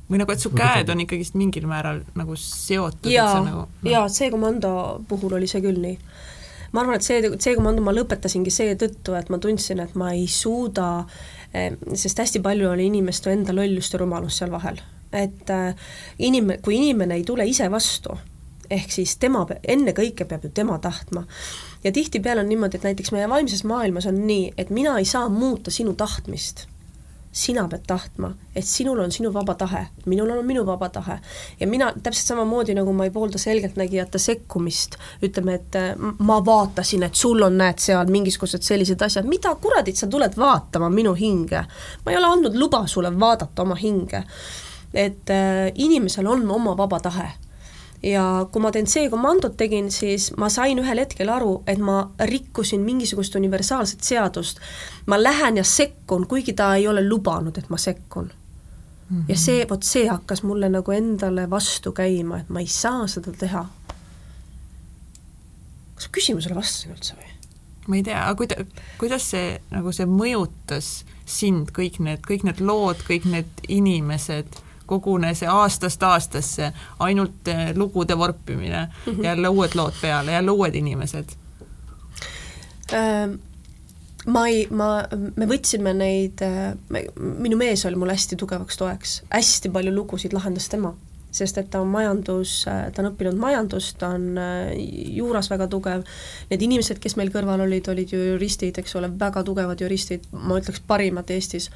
[0.08, 3.10] või nagu, et su käed on ikkagist mingil määral nagu seotud?
[3.12, 3.90] jaa, nagu, no.
[3.90, 4.70] jaa, see komando
[5.08, 5.98] puhul oli see küll nii.
[6.72, 10.26] ma arvan, et see, see komando ma lõpetasingi seetõttu, et ma tundsin, et ma ei
[10.32, 10.88] suuda,
[11.52, 14.80] sest hästi palju oli inimeste enda lollust ja rumalust seal vahel.
[15.12, 18.16] et äh, inim-, kui inimene ei tule ise vastu,
[18.70, 21.24] ehk siis tema, ennekõike peab ju tema tahtma.
[21.84, 25.28] Ja tihtipeale on niimoodi, et näiteks meie vaimses maailmas on nii, et mina ei saa
[25.28, 26.66] muuta sinu tahtmist
[27.32, 31.18] sina pead tahtma, et sinul on sinu vaba tahe, minul on minu vaba tahe.
[31.60, 37.02] ja mina täpselt samamoodi, nagu ma ei poolda selgeltnägijate sekkumist, ütleme, et äh, ma vaatasin,
[37.06, 41.64] et sul on, näed, seal mingisugused sellised asjad, mida kuradit sa tuled vaatama minu hinge?
[42.04, 44.24] ma ei ole andnud luba sulle vaadata oma hinge.
[44.94, 47.28] et äh, inimesel on oma vaba tahe
[48.02, 53.34] ja kui ma C-komandot tegin, siis ma sain ühel hetkel aru, et ma rikkusin mingisugust
[53.34, 54.60] universaalset seadust.
[55.06, 58.30] ma lähen ja sekkun, kuigi ta ei ole lubanud, et ma sekkun
[59.10, 59.18] mm.
[59.18, 59.24] -hmm.
[59.28, 63.32] ja see, vot see hakkas mulle nagu endale vastu käima, et ma ei saa seda
[63.32, 63.66] teha.
[65.94, 67.32] kas ma küsimusele vastasin üldse või?
[67.88, 68.64] ma ei tea, aga kuida-,
[68.98, 74.46] kuidas see, nagu see mõjutas sind, kõik need, kõik need lood, kõik need inimesed
[74.88, 76.72] kogune see aastast aastasse
[77.04, 79.24] ainult eh, lugude vorpimine mm, -hmm.
[79.24, 81.36] jälle uued lood peale, jälle uued inimesed.
[82.92, 83.38] Ähm
[84.26, 84.88] ma ei, ma,
[85.36, 86.72] me võtsime neid, äh,
[87.16, 90.92] minu mees oli mul hästi tugevaks toeks, hästi palju lugusid lahendas tema,
[91.34, 94.74] sest et ta on majandus, äh, ta on õppinud majandust, ta on äh,
[95.16, 96.04] juuras väga tugev,
[96.50, 100.60] need inimesed, kes meil kõrval olid, olid ju juristid, eks ole, väga tugevad juristid, ma
[100.60, 101.70] ütleks parimad Eestis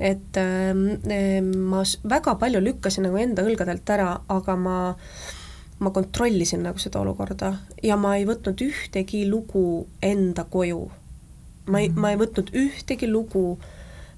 [0.00, 4.76] et äh, ma väga palju lükkasin nagu enda õlgadelt ära, aga ma
[5.78, 10.84] ma kontrollisin nagu seda olukorda ja ma ei võtnud ühtegi lugu enda koju.
[11.66, 13.58] ma ei, ma ei võtnud ühtegi lugu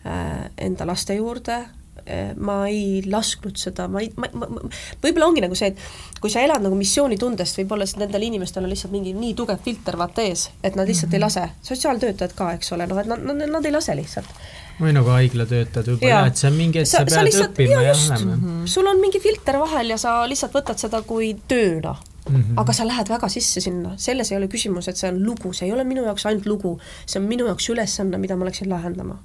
[0.05, 4.71] äh, enda laste juurde äh,, ma ei lasknud seda, ma ei, ma, ma, ma,
[5.03, 8.93] võib-olla ongi nagu see, et kui sa elad nagu missioonitundest, võib-olla nendel inimestel on lihtsalt
[8.93, 11.23] mingi nii tugev filter vaata ees, et nad lihtsalt mm -hmm.
[11.23, 14.35] ei lase, sotsiaaltöötajad ka, eks ole, noh et nad, nad, nad ei lase lihtsalt
[14.81, 17.95] või nagu haiglatöötajad võib-olla, et see on mingi, et sa, sa pead lihtsalt, õppima ja,
[17.95, 18.35] olema.
[18.35, 18.67] -hmm.
[18.69, 22.37] sul on mingi filter vahel ja sa lihtsalt võtad seda kui tööna mm.
[22.37, 22.61] -hmm.
[22.61, 25.69] aga sa lähed väga sisse sinna, selles ei ole küsimus, et see on lugu, see
[25.69, 29.19] ei ole minu jaoks ainult lugu, see on minu jaoks ülesanne, mida ma läksin lahendama.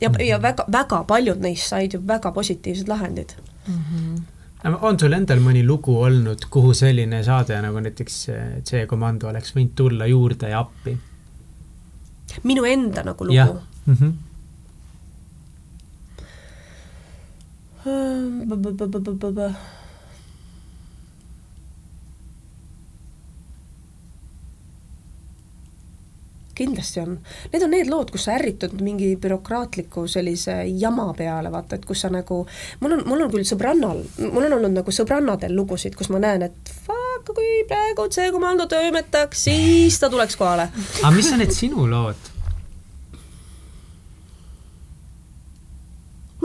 [0.00, 0.22] ja mm, -hmm.
[0.22, 3.32] ja väga, väga paljud neist said ju väga positiivsed lahendid
[3.68, 3.74] mm.
[3.74, 4.22] -hmm
[4.80, 8.26] on sul endal mõni lugu olnud, kuhu selline saade nagu näiteks
[8.64, 10.96] C-komando oleks võinud tulla juurde ja appi?
[12.42, 13.60] minu enda nagu lugu?
[13.86, 14.12] -hmm.
[26.56, 27.18] kindlasti on.
[27.52, 32.04] Need on need lood, kus sa ärritud mingi bürokraatliku sellise jama peale, vaata, et kus
[32.04, 32.42] sa nagu,
[32.80, 36.46] mul on, mul on küll sõbrannal, mul on olnud nagu sõbrannadel lugusid, kus ma näen,
[36.48, 40.70] et fuck, kui praegu see komando toimetaks, siis ta tuleks kohale.
[41.02, 42.35] aga mis on need sinu lood?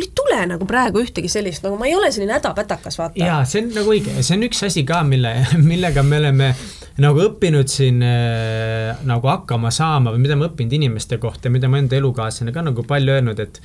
[0.02, 3.22] Mul ei tule nagu praegu ühtegi sellist, nagu ma ei ole selline hädapätakas, vaata.
[3.22, 5.34] jaa, see on nagu õige, see on üks asi ka, mille,
[5.72, 6.54] millega me oleme
[7.02, 11.80] nagu õppinud siin äh, nagu hakkama saama või mida ma õppinud inimeste kohta, mida mu
[11.80, 13.62] enda elukaaslane ka nagu palju öelnud, et,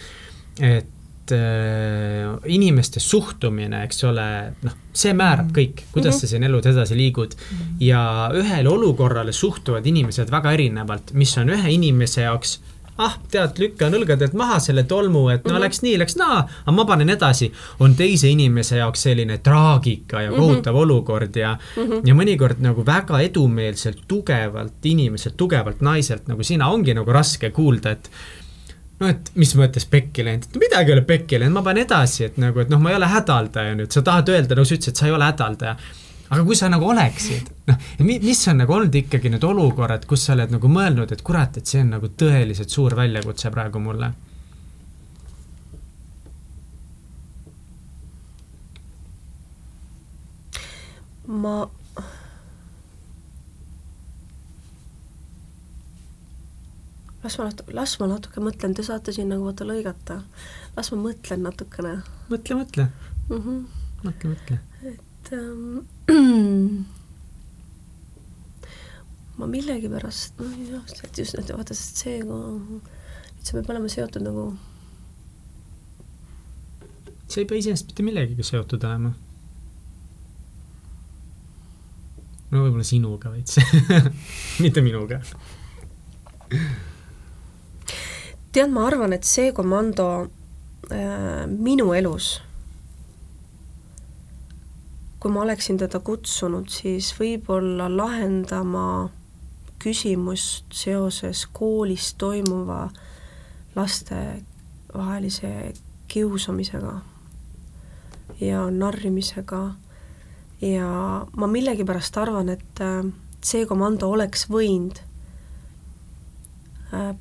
[0.60, 4.28] et äh, inimeste suhtumine, eks ole,
[4.66, 6.20] noh, see määrab kõik, kuidas mm -hmm.
[6.20, 7.58] sa siin elus edasi liigud mm.
[7.58, 7.82] -hmm.
[7.88, 12.60] ja ühele olukorrale suhtuvad inimesed väga erinevalt, mis on ühe inimese jaoks
[12.98, 15.64] ah, tead, lükkan õlgadelt maha selle tolmu, et no mm -hmm.
[15.66, 20.30] läks nii, läks naa, aga ma panen edasi, on teise inimese jaoks selline traagika ja
[20.30, 20.40] mhm.
[20.40, 20.82] kohutav mm -hmm.
[20.82, 22.00] olukord ja mm, -hmm.
[22.04, 27.90] ja mõnikord nagu väga edumeelselt, tugevalt inimeselt, tugevalt naiselt nagu sina ongi nagu raske kuulda,
[27.90, 28.10] et
[29.00, 32.24] noh, et mis mõttes pekki läinud, et midagi ei ole pekki läinud, ma panen edasi,
[32.24, 34.94] et nagu, et noh, ma ei ole hädaldaja nüüd, sa tahad öelda, nagu sa ütlesid,
[34.94, 35.76] et sa ei ole hädaldaja
[36.30, 40.34] aga kui sa nagu oleksid, noh, mis on nagu olnud ikkagi need olukorrad, kus sa
[40.36, 44.12] oled nagu mõelnud, et kurat, et see on nagu tõeliselt suur väljakutse praegu mulle?
[51.26, 51.64] ma
[57.26, 60.20] las ma natuke, las ma natuke mõtlen, te saate siin nagu vaata lõigata.
[60.76, 61.96] las ma mõtlen natukene.
[62.30, 63.42] mõtle, mõtle mm.
[63.42, 63.66] -hmm.
[64.04, 64.58] mõtle, mõtle.
[64.92, 65.82] et ähm,
[69.36, 72.80] ma millegipärast, noh jah, et just, et vaata, sest see, nüüd
[73.42, 74.48] see peab olema seotud nagu
[77.26, 79.12] see ei pea iseenesest mitte millegagi seotud olema.
[82.50, 83.58] no võib-olla sinuga veits
[84.64, 85.20] mitte minuga.
[88.54, 90.08] tead, ma arvan, et see komando
[90.90, 92.36] äh, minu elus
[95.26, 99.08] kui ma oleksin teda kutsunud, siis võib-olla lahendama
[99.82, 102.84] küsimust seoses koolis toimuva
[103.74, 105.50] lastevahelise
[106.06, 106.92] kiusamisega
[108.38, 109.60] ja narrimisega.
[110.62, 110.92] Ja
[111.34, 113.02] ma millegipärast arvan, et äh,
[113.42, 115.02] see komando oleks võinud
[116.94, 117.16] äh,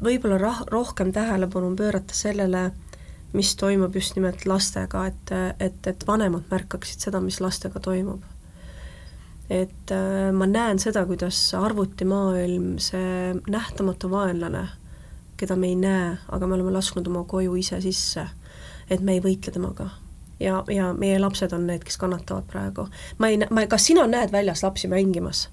[0.00, 2.70] võib-olla rah-, rohkem tähelepanu pöörata sellele,
[3.32, 8.22] mis toimub just nimelt lastega, et, et, et vanemad märkaksid seda, mis lastega toimub.
[9.50, 14.68] et äh, ma näen seda, kuidas arvutimaailm, see nähtamatu vaenlane,
[15.36, 18.28] keda me ei näe, aga me oleme lasknud oma koju ise sisse,
[18.90, 19.88] et me ei võitle temaga
[20.40, 22.86] ja, ja meie lapsed on need, kes kannatavad praegu.
[23.18, 25.48] ma ei, ma, kas sina näed väljas lapsi mängimas?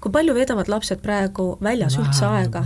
[0.00, 2.64] kui palju veedavad lapsed praegu väljas vähe, üldse aega?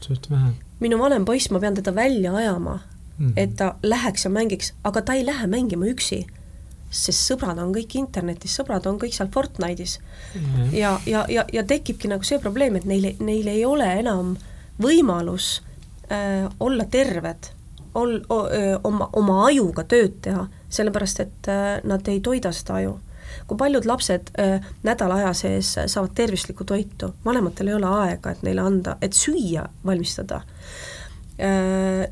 [0.00, 0.52] suht vähe.
[0.80, 2.78] minu vanem poiss, ma pean teda välja ajama
[3.18, 3.32] mm, -hmm.
[3.36, 6.26] et ta läheks ja mängiks, aga ta ei lähe mängima üksi.
[6.90, 9.98] sest sõbrad on kõik internetis, sõbrad on kõik seal Fortnite'is
[10.34, 10.40] mm.
[10.40, 10.72] -hmm.
[10.72, 14.36] ja, ja, ja, ja tekibki nagu see probleem, et neil, neil ei ole enam
[14.82, 15.62] võimalus
[16.12, 17.50] äh, olla terved,
[17.94, 18.22] ol-,
[18.84, 22.98] oma, oma ajuga tööd teha, sellepärast et äh, nad ei toida seda aju
[23.46, 28.42] kui paljud lapsed äh, nädala aja sees saavad tervislikku toitu, vanematel ei ole aega, et
[28.46, 30.42] neile anda, et süüa valmistada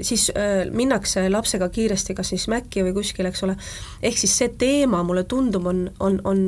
[0.05, 3.57] siis äh, minnakse lapsega kiiresti kas siis Maci või kuskile, eks ole,
[4.03, 6.43] ehk siis see teema, mulle tundub, on, on, on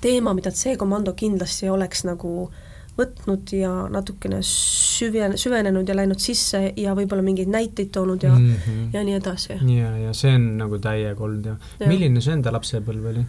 [0.00, 2.48] teema, mida C-komando kindlasti oleks nagu
[2.94, 8.54] võtnud ja natukene süven-, süvenenud ja läinud sisse ja võib-olla mingeid näiteid toonud ja mm,
[8.54, 8.84] -hmm.
[8.94, 9.58] ja nii edasi.
[9.74, 11.88] ja, ja see on nagu täiega olnud ja, ja.
[11.90, 13.26] milline su enda lapsepõlv oli?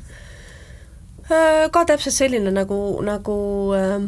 [1.26, 3.38] Äh, ka täpselt selline nagu, nagu
[3.74, 4.06] äh,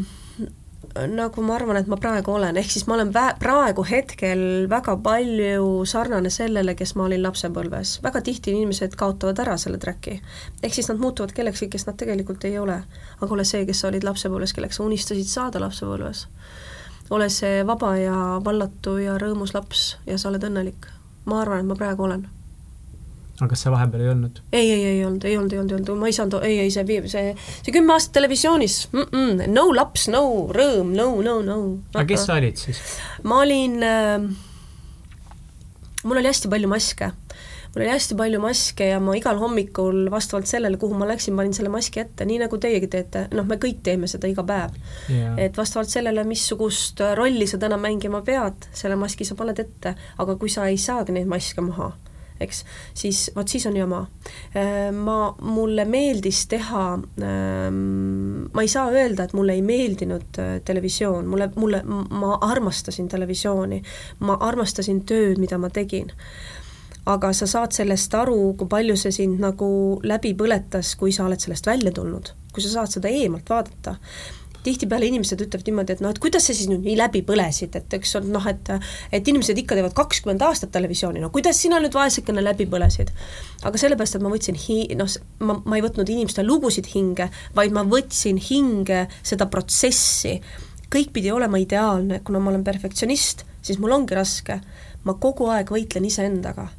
[1.07, 4.97] nagu ma arvan, et ma praegu olen, ehk siis ma olen vä-, praegu hetkel väga
[5.03, 7.97] palju sarnane sellele, kes ma olin lapsepõlves.
[8.03, 10.19] väga tihti inimesed kaotavad ära selle track'i.
[10.63, 12.83] ehk siis nad muutuvad kellekski, kes nad tegelikult ei ole.
[13.21, 16.27] aga ole see, kes sa olid lapsepõlves, kelleks sa unistasid saada lapsepõlves.
[17.09, 20.89] ole see vaba ja vallatu ja rõõmus laps ja sa oled õnnelik.
[21.25, 22.27] ma arvan, et ma praegu olen
[23.37, 24.39] aga kas sa vahepeal ei olnud?
[24.51, 26.73] ei, ei, ei olnud, ei olnud, ei olnud, ei olnud, ma ei saanud, ei, ei
[26.73, 30.23] see, see, see kümme aastat televisioonis mm, -mm, no laps, no
[30.57, 31.59] rõõm, no, no, no.
[31.93, 32.81] aga kes sa olid siis?
[33.27, 34.25] ma olin äh,,
[36.03, 37.11] mul oli hästi palju maske.
[37.75, 41.53] mul oli hästi palju maske ja ma igal hommikul vastavalt sellele, kuhu ma läksin, panin
[41.53, 44.73] selle maski ette, nii nagu teiegi teete, noh, me kõik teeme seda iga päev
[45.13, 45.37] yeah..
[45.45, 50.39] et vastavalt sellele, missugust rolli sa täna mängima pead, selle maski sa paned ette, aga
[50.41, 51.93] kui sa ei saagi neid maske maha
[52.39, 52.63] eks,
[52.97, 54.03] siis vot siis on jama.
[54.55, 56.85] Äh, ma, mulle meeldis teha,
[57.23, 57.79] ähm,
[58.53, 63.81] ma ei saa öelda, et mulle ei meeldinud äh, televisioon, mulle, mulle, ma armastasin televisiooni,
[64.27, 66.11] ma armastasin tööd, mida ma tegin.
[67.07, 69.69] Aga sa saad sellest aru, kui palju see sind nagu
[70.03, 73.95] läbi põletas, kui sa oled sellest välja tulnud, kui sa saad seda eemalt vaadata
[74.67, 77.97] tihtipeale inimesed ütlevad niimoodi, et noh, et kuidas sa siis nüüd nii läbi põlesid, et
[77.97, 78.71] eks on noh, et
[79.15, 83.13] et inimesed ikka teevad kakskümmend aastat televisiooni, no kuidas sina nüüd vaesekene läbi põlesid?
[83.67, 85.11] aga sellepärast, et ma võtsin hi-, noh,
[85.43, 90.39] ma, ma ei võtnud inimeste lugusid hinge, vaid ma võtsin hinge seda protsessi.
[90.93, 94.61] kõik pidi olema ideaalne, kuna ma olen perfektsionist, siis mul ongi raske.
[95.03, 96.69] ma kogu aeg võitlen iseendaga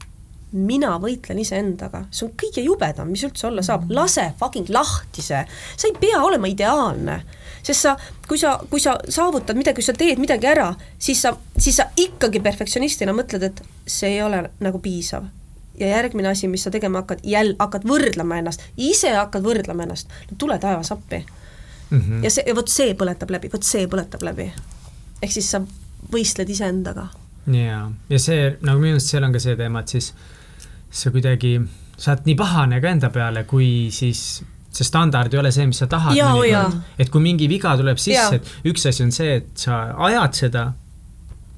[0.53, 5.43] mina võitlen iseendaga, see on kõige jubedam, mis üldse olla saab, lase fucking lahti see,
[5.77, 7.19] sa ei pea olema ideaalne
[7.63, 7.97] sest sa,
[8.29, 11.89] kui sa, kui sa saavutad midagi, kui sa teed midagi ära, siis sa, siis sa
[11.99, 15.29] ikkagi perfektsionistina mõtled, et see ei ole nagu piisav.
[15.79, 20.09] ja järgmine asi, mis sa tegema hakkad, jälle hakkad võrdlema ennast, ise hakkad võrdlema ennast,
[20.31, 21.21] no tule taevas appi
[21.91, 22.01] mm.
[22.01, 22.25] -hmm.
[22.25, 24.53] ja see, vot see põletab läbi, vot see põletab läbi.
[25.23, 25.61] ehk siis sa
[26.13, 27.09] võistled iseendaga.
[27.47, 30.15] jaa, ja see, nagu minu arust seal on ka see teema, et siis
[30.91, 31.59] sa kuidagi,
[31.97, 34.43] sa oled nii pahane ka enda peale, kui siis
[34.79, 36.17] see standard ei ole see, mis sa tahad.
[36.99, 40.65] et kui mingi viga tuleb sisse, et üks asi on see, et sa ajad seda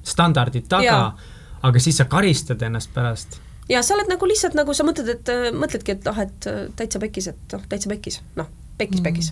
[0.03, 1.13] standardit taga,
[1.61, 3.39] aga siis sa karistad ennast pärast.
[3.69, 6.63] ja sa oled nagu lihtsalt nagu sa mõtled, et äh, mõtledki, et noh, et äh,
[6.75, 9.31] täitsa pekkis, et noh, täitsa pekkis, noh, pekkis, pekkis.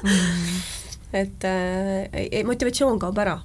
[0.00, 0.58] Mm.
[1.22, 3.40] et äh, motivatsioon kaob ära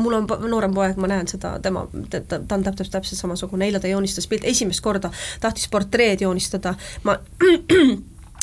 [0.00, 3.80] mul on noorem poeg, ma näen seda, tema, ta, ta on täpselt, täpselt samasugune, eile
[3.80, 6.74] ta joonistas pilti, esimest korda tahtis portreed joonistada,
[7.06, 7.16] ma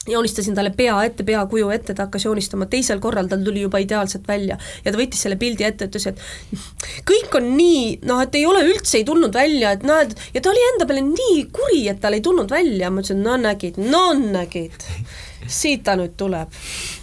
[0.08, 4.28] joonistasin talle pea ette, peakuju ette, ta hakkas joonistama, teisel korral tal tuli juba ideaalselt
[4.28, 8.46] välja ja ta võttis selle pildi ette, ütles, et kõik on nii, noh, et ei
[8.50, 12.02] ole üldse, ei tulnud välja, et näed, ja ta oli enda peale nii kuri, et
[12.04, 14.90] tal ei tulnud välja, ma ütlesin, no nägid, no nägid,
[15.48, 16.54] siit ta nüüd tuleb.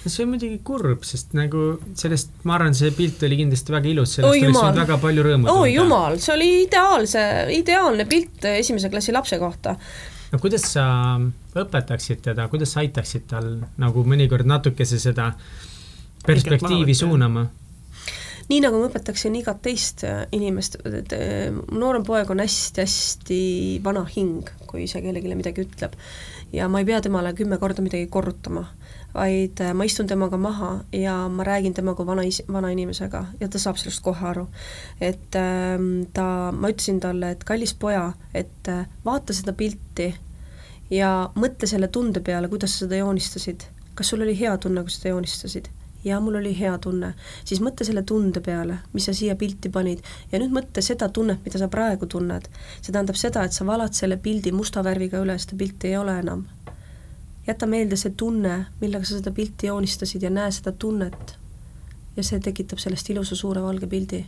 [0.07, 1.65] see on muidugi kurb, sest nagu
[1.99, 5.27] sellest, ma arvan, see pilt oli kindlasti väga ilus, sellest oh, oleks võinud väga palju
[5.27, 7.27] rõõmu oi jumal, see oli ideaalse,
[7.57, 9.77] ideaalne pilt esimese klassi lapse kohta
[10.31, 10.85] no kuidas sa
[11.59, 15.33] õpetaksid teda, kuidas sa aitaksid tal nagu mõnikord natukese seda
[16.27, 17.49] perspektiivi suunama
[18.51, 23.43] nii nagu ma õpetaksin igat teist äh, inimest, et äh, noorem poeg on hästi-hästi
[23.85, 25.95] vana hing, kui see kellelegi midagi ütleb.
[26.53, 28.65] Ja ma ei pea temale kümme korda midagi korrutama,
[29.15, 33.49] vaid äh, ma istun temaga maha ja ma räägin temaga vana is-, vana inimesega ja
[33.49, 34.49] ta saab sellest kohe aru.
[35.01, 38.73] et ähm, ta, ma ütlesin talle, et kallis poja, et
[39.05, 40.15] vaata seda pilti
[40.91, 43.67] ja mõtle selle tunde peale, kuidas sa seda joonistasid.
[43.95, 45.71] kas sul oli hea tunne, kui sa seda joonistasid?
[46.05, 50.01] Ja mul oli hea tunne, siis mõtle selle tunde peale, mis sa siia pilti panid
[50.33, 52.49] ja nüüd mõtle seda tunnet, mida sa praegu tunned.
[52.81, 56.19] see tähendab seda, et sa valad selle pildi musta värviga üle, seda pilti ei ole
[56.19, 56.47] enam.
[57.47, 61.37] jäta meelde see tunne, millega sa seda pilti joonistasid ja näe seda tunnet.
[62.17, 64.27] ja see tekitab sellest ilusa suure valge pildi.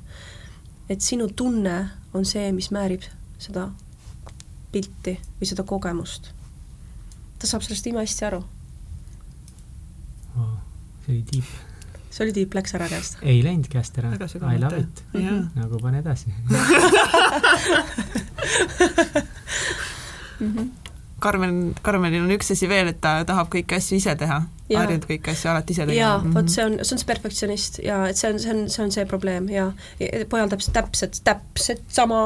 [0.89, 3.03] et sinu tunne on see, mis määrib
[3.39, 3.71] seda
[4.73, 6.33] pilti või seda kogemust.
[7.39, 8.45] ta saab sellest imehästi aru
[11.05, 11.49] see oli tiip.
[12.11, 13.13] see oli tiip, läks ära käest?
[13.23, 14.09] ei läinud käest ära.
[14.15, 14.17] I
[14.63, 15.05] love it.
[15.59, 16.29] nagu pane edasi
[21.23, 24.41] Karmen, Karmenil on üks asi veel, et ta tahab kõiki asju ise teha,
[24.73, 26.01] harjunud kõiki asju alati ise tegema.
[26.01, 28.83] jaa, vot see on, see on see perfektsionist ja et see on, see on, see
[28.83, 29.69] on see probleem ja,
[30.03, 32.25] ja pojal täpselt, täpselt, täpselt sama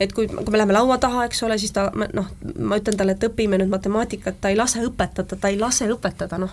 [0.00, 2.28] et kui, kui me läheme laua taha, eks ole, siis ta noh,
[2.60, 6.40] ma ütlen talle, et õpime nüüd matemaatikat, ta ei lase õpetada, ta ei lase õpetada,
[6.40, 6.52] noh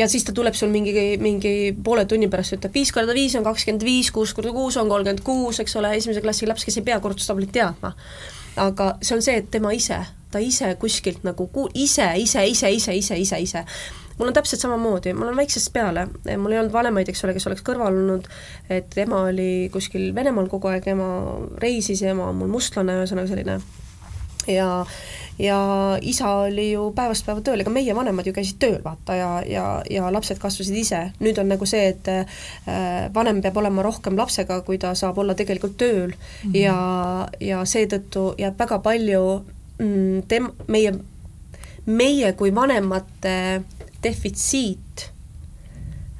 [0.00, 3.46] ja siis ta tuleb sul mingi, mingi poole tunni pärast, ütleb viis korda viis on
[3.46, 6.86] kakskümmend viis, kuus korda kuus on kolmkümmend kuus, eks ole, esimese klassi laps, kes ei
[6.86, 7.94] pea korrutustablit teadma.
[8.60, 10.00] aga see on see, et tema ise,
[10.32, 13.64] ta ise kuskilt nagu ku-, ise, ise, ise, ise, ise, ise, ise
[14.18, 16.04] mul on täpselt samamoodi, mul on väiksest peale,
[16.36, 18.26] mul ei olnud vanemaid, eks ole, kes oleks kõrval olnud,
[18.68, 21.06] et ema oli kuskil Venemaal kogu aeg, ema
[21.62, 23.56] reisis ja ema on mul mustlane, ühesõnaga selline
[24.50, 24.70] ja
[25.40, 29.28] ja isa oli ju päevast päeva tööl, ega meie vanemad ju käisid tööl, vaata, ja,
[29.48, 31.00] ja, ja lapsed kasvasid ise.
[31.20, 32.40] nüüd on nagu see, et äh,
[33.14, 36.56] vanem peab olema rohkem lapsega, kui ta saab olla tegelikult tööl mm -hmm.
[36.60, 39.44] ja, ja seetõttu jääb väga palju
[39.78, 40.92] mm, tem-, meie,
[41.86, 43.62] meie kui vanemate
[44.02, 45.10] defitsiit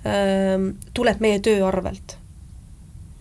[0.07, 2.20] ähm, tuleb meie töö arvelt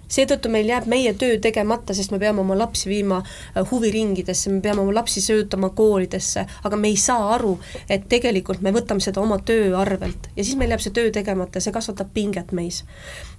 [0.10, 4.62] seetõttu meil jääb meie töö tegemata, sest me peame oma lapsi viima äh, huviringidesse, me
[4.62, 7.56] peame oma lapsi söötama koolidesse, aga me ei saa aru,
[7.90, 10.30] et tegelikult me võtame seda oma töö arvelt.
[10.36, 11.58] Ja siis meil jääb see töö tegemata.
[11.60, 12.84] Ja see kasvatab pinget meis.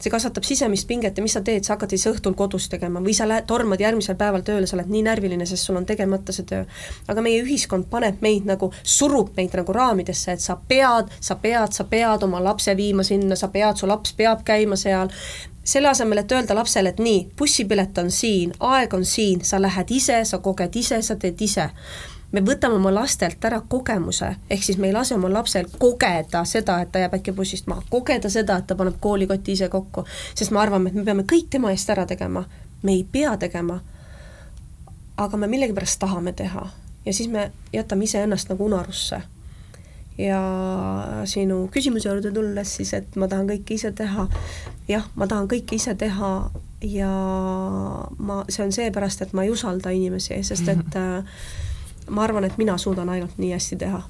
[0.00, 1.16] see kasvatab sisemist pinget.
[1.16, 3.02] Ja mis sa teed, sa hakkad siis õhtul kodus tegema.
[3.04, 6.32] Või sa lähed, tormad järgmisel päeval tööle, sa oled nii närviline, sest sul on tegemata
[6.32, 6.64] see töö.
[7.08, 11.74] aga meie ühiskond paneb meid nagu, surub meid nagu raamidesse, et sa pead, sa pead,
[11.76, 15.12] sa pead oma lapse viima sinna, sa pead, su laps peab käima seal,
[15.64, 19.90] selle asemel, et öelda lapsele, et nii, bussipilet on siin, aeg on siin, sa lähed
[19.90, 21.70] ise, sa koged ise, sa teed ise.
[22.32, 26.76] me võtame oma lastelt ära kogemuse, ehk siis me ei lase oma lapsel kogeda seda,
[26.80, 30.04] et ta jääb äkki bussist maha, kogeda seda, et ta paneb koolikoti ise kokku,
[30.34, 32.44] sest me arvame, et me peame kõik tema eest ära tegema.
[32.82, 33.80] me ei pea tegema,
[35.16, 36.70] aga me millegipärast tahame teha
[37.06, 39.20] ja siis me jätame iseennast nagu unarusse
[40.20, 40.40] ja
[41.28, 44.26] sinu küsimuse juurde tulles siis, et ma tahan kõike ise teha,
[44.90, 46.32] jah, ma tahan kõike ise teha
[46.86, 47.10] ja
[48.18, 51.42] ma, see on seepärast, et ma ei usalda inimesi, sest et äh,
[52.10, 54.02] ma arvan, et mina suudan ainult nii hästi teha.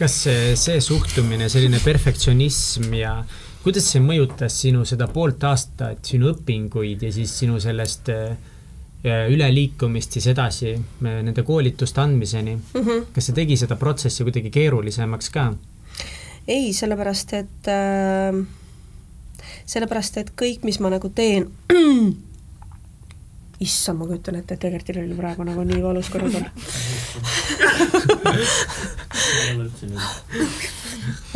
[0.00, 3.18] kas see, see suhtumine, selline perfektsionism ja
[3.60, 8.32] kuidas see mõjutas sinu seda poolt aastat, sinu õpinguid ja siis sinu sellest äh,
[9.04, 12.80] üleliikumist siis edasi nende koolituste andmiseni mm.
[12.80, 13.04] -hmm.
[13.12, 15.54] kas see tegi seda protsessi kuidagi keerulisemaks ka?
[16.48, 18.46] ei, sellepärast et äh,
[19.66, 21.50] sellepärast, et kõik, mis ma nagu teen
[23.66, 26.44] issand, ma kujutan ette, et Egertil oli praegu nagu nii valus kõrval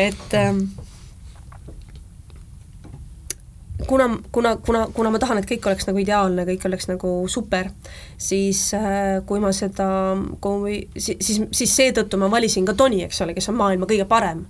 [0.08, 0.58] et ähm,
[3.86, 7.72] kuna, kuna, kuna, kuna ma tahan, et kõik oleks nagu ideaalne, kõik oleks nagu super,
[8.20, 9.88] siis äh, kui ma seda,
[10.42, 14.06] kui siis, siis, siis seetõttu ma valisin ka Toni, eks ole, kes on maailma kõige
[14.08, 14.46] parem.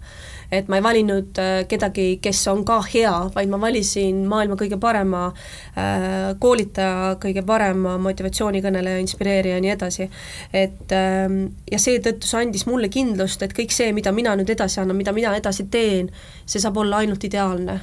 [0.53, 4.77] et ma ei valinud äh, kedagi, kes on ka hea, vaid ma valisin maailma kõige
[4.79, 10.11] parema äh, koolitaja, kõige parema motivatsioonikõneleja, inspireerija ja nii edasi.
[10.53, 11.41] et ähm,
[11.73, 15.17] ja seetõttu see andis mulle kindlust, et kõik see, mida mina nüüd edasi annan, mida
[15.17, 16.13] mina edasi teen,
[16.45, 17.81] see saab olla ainult ideaalne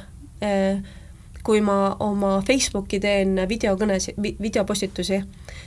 [1.44, 5.22] kui ma oma Facebooki teen videokõnesid, videopostitusi,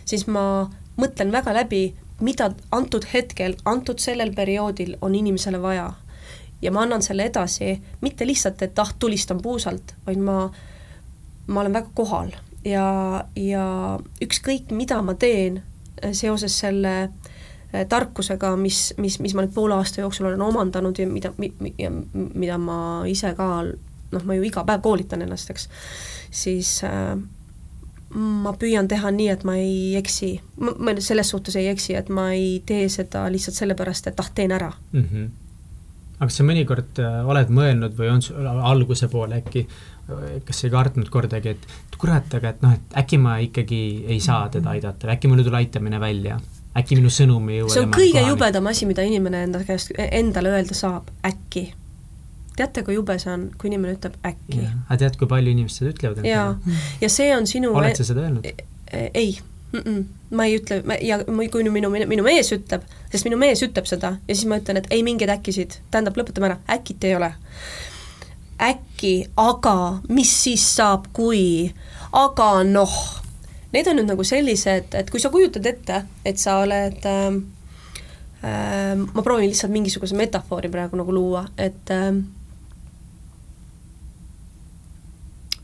[0.05, 0.71] siis ma
[1.01, 1.85] mõtlen väga läbi,
[2.21, 5.93] mida antud hetkel, antud sellel perioodil on inimesele vaja.
[6.63, 10.49] ja ma annan selle edasi, mitte lihtsalt, et ah, tulistan puusalt, vaid ma,
[11.47, 12.31] ma olen väga kohal
[12.65, 12.87] ja,
[13.37, 13.65] ja
[14.25, 15.61] ükskõik, mida ma teen
[16.13, 16.95] seoses selle
[17.73, 21.33] eh, tarkusega, mis, mis, mis ma nüüd poole aasta jooksul olen omandanud ja mida,
[21.79, 22.79] ja mida ma
[23.11, 23.51] ise ka
[24.13, 25.69] noh, ma ju iga päev koolitan ennast, eks,
[26.35, 27.15] siis äh,
[28.15, 32.31] ma püüan teha nii, et ma ei eksi, ma selles suhtes ei eksi, et ma
[32.35, 35.09] ei tee seda lihtsalt sellepärast, et ah, teen ära mm.
[35.09, 35.29] -hmm.
[36.19, 39.67] aga kas sa mõnikord äh, oled mõelnud või on sul alguse poole äkki,
[40.45, 44.21] kas sa ei kartnud kordagi, et kurat, aga et noh, et äkki ma ikkagi ei
[44.21, 46.41] saa teda aidata või äkki mul ei tule aitamine välja,
[46.77, 48.35] äkki minu sõnum ei jõua see on kõige kohani.
[48.35, 51.73] jubedam asi, mida inimene enda käest, endale öelda saab, äkki
[52.57, 54.61] teate, kui jube see on, kui inimene ütleb äkki.
[54.67, 56.29] aga tead, kui palju inimesed seda ütlevad?
[56.29, 58.47] jaa, ja see on sinu oled sa seda öelnud?
[58.47, 59.33] E-, e-, ei
[59.73, 63.89] mm, -mm, ma ei ütle, ja kui minu, minu, mees ütleb, sest minu mees ütleb
[63.91, 67.33] seda ja siis ma ütlen, et ei mingeid äkkisid, tähendab, lõpetame ära, äkit ei ole.
[68.65, 71.75] äkki, aga mis siis saab, kui,
[72.15, 72.95] aga noh,
[73.75, 77.35] need on nüüd nagu sellised, et kui sa kujutad ette, et sa oled äh,
[78.95, 82.15] ma proovin lihtsalt mingisuguse metafoori praegu nagu luua, et äh,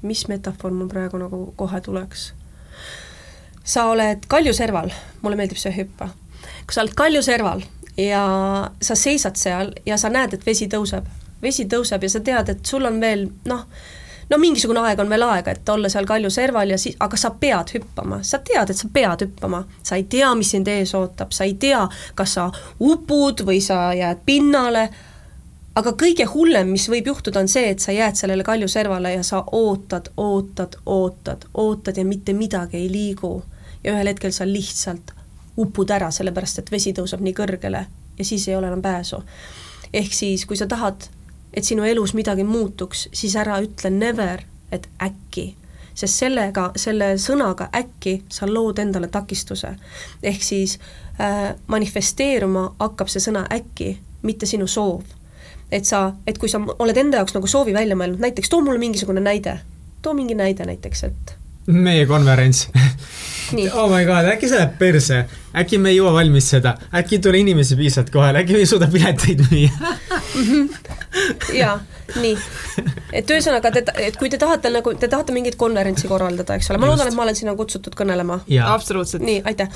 [0.03, 2.33] mis metafoor mul praegu nagu kohe tuleks?
[3.65, 4.91] sa oled kaljuserval,
[5.23, 6.09] mulle meeldib see hüppa.
[6.67, 7.63] kui sa oled kaljuserval
[7.97, 8.25] ja
[8.83, 11.07] sa seisad seal ja sa näed, et vesi tõuseb,
[11.43, 13.67] vesi tõuseb ja sa tead, et sul on veel noh,
[14.31, 17.75] no mingisugune aeg on veel aega, et olla seal kaljuserval ja siis, aga sa pead
[17.77, 21.45] hüppama, sa tead, et sa pead hüppama, sa ei tea, mis sind ees ootab, sa
[21.45, 21.83] ei tea,
[22.15, 22.49] kas sa
[22.81, 24.89] upud või sa jääd pinnale
[25.75, 29.43] aga kõige hullem, mis võib juhtuda, on see, et sa jääd sellele kaljuservale ja sa
[29.53, 33.43] ootad, ootad, ootad, ootad ja mitte midagi ei liigu.
[33.85, 35.15] ja ühel hetkel sa lihtsalt
[35.57, 37.87] upud ära, sellepärast et vesi tõuseb nii kõrgele
[38.19, 39.23] ja siis ei ole enam pääsu.
[39.93, 41.09] ehk siis, kui sa tahad,
[41.55, 44.43] et sinu elus midagi muutuks, siis ära ütle never,
[44.73, 45.55] et äkki
[45.95, 49.75] sest sellega, selle sõnaga äkki sa lood endale takistuse.
[50.23, 50.79] ehk siis
[51.21, 55.20] äh, manifesteeruma hakkab see sõna äkki, mitte sinu soov
[55.73, 58.83] et sa, et kui sa oled enda jaoks nagu soovi välja mõelnud, näiteks too mulle
[58.83, 59.59] mingisugune näide,
[60.03, 61.37] too mingi näide näiteks, et
[61.71, 62.69] meie konverents.
[63.75, 65.25] Oh my god, äkki see läheb perse,
[65.57, 68.71] äkki me ei jõua valmis seda, äkki ei tule inimesi piisavalt kohale, äkki me ei
[68.71, 69.95] suuda pileteid müüa
[71.61, 71.75] jaa,
[72.21, 72.37] nii.
[73.19, 76.79] et ühesõnaga, te, et kui te tahate nagu, te tahate mingit konverentsi korraldada, eks ole,
[76.83, 78.41] ma loodan, et ma olen sinna kutsutud kõnelema.
[78.67, 79.25] absoluutselt.
[79.27, 79.69] nii, aitäh,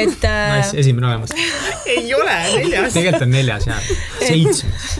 [0.00, 0.56] et äh....
[0.56, 1.36] nice, esimene olemas
[1.96, 2.96] ei ole, neljas.
[2.96, 3.80] tegelikult on neljas, jaa.
[4.22, 4.98] seitsmes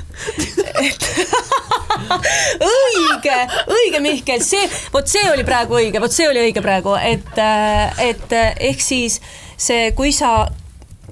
[2.69, 3.39] õige,
[3.73, 8.05] õige, Mihkel, see, vot see oli praegu õige, vot see oli õige praegu, et, äh,
[8.11, 9.21] et äh, ehk siis
[9.59, 10.49] see, kui sa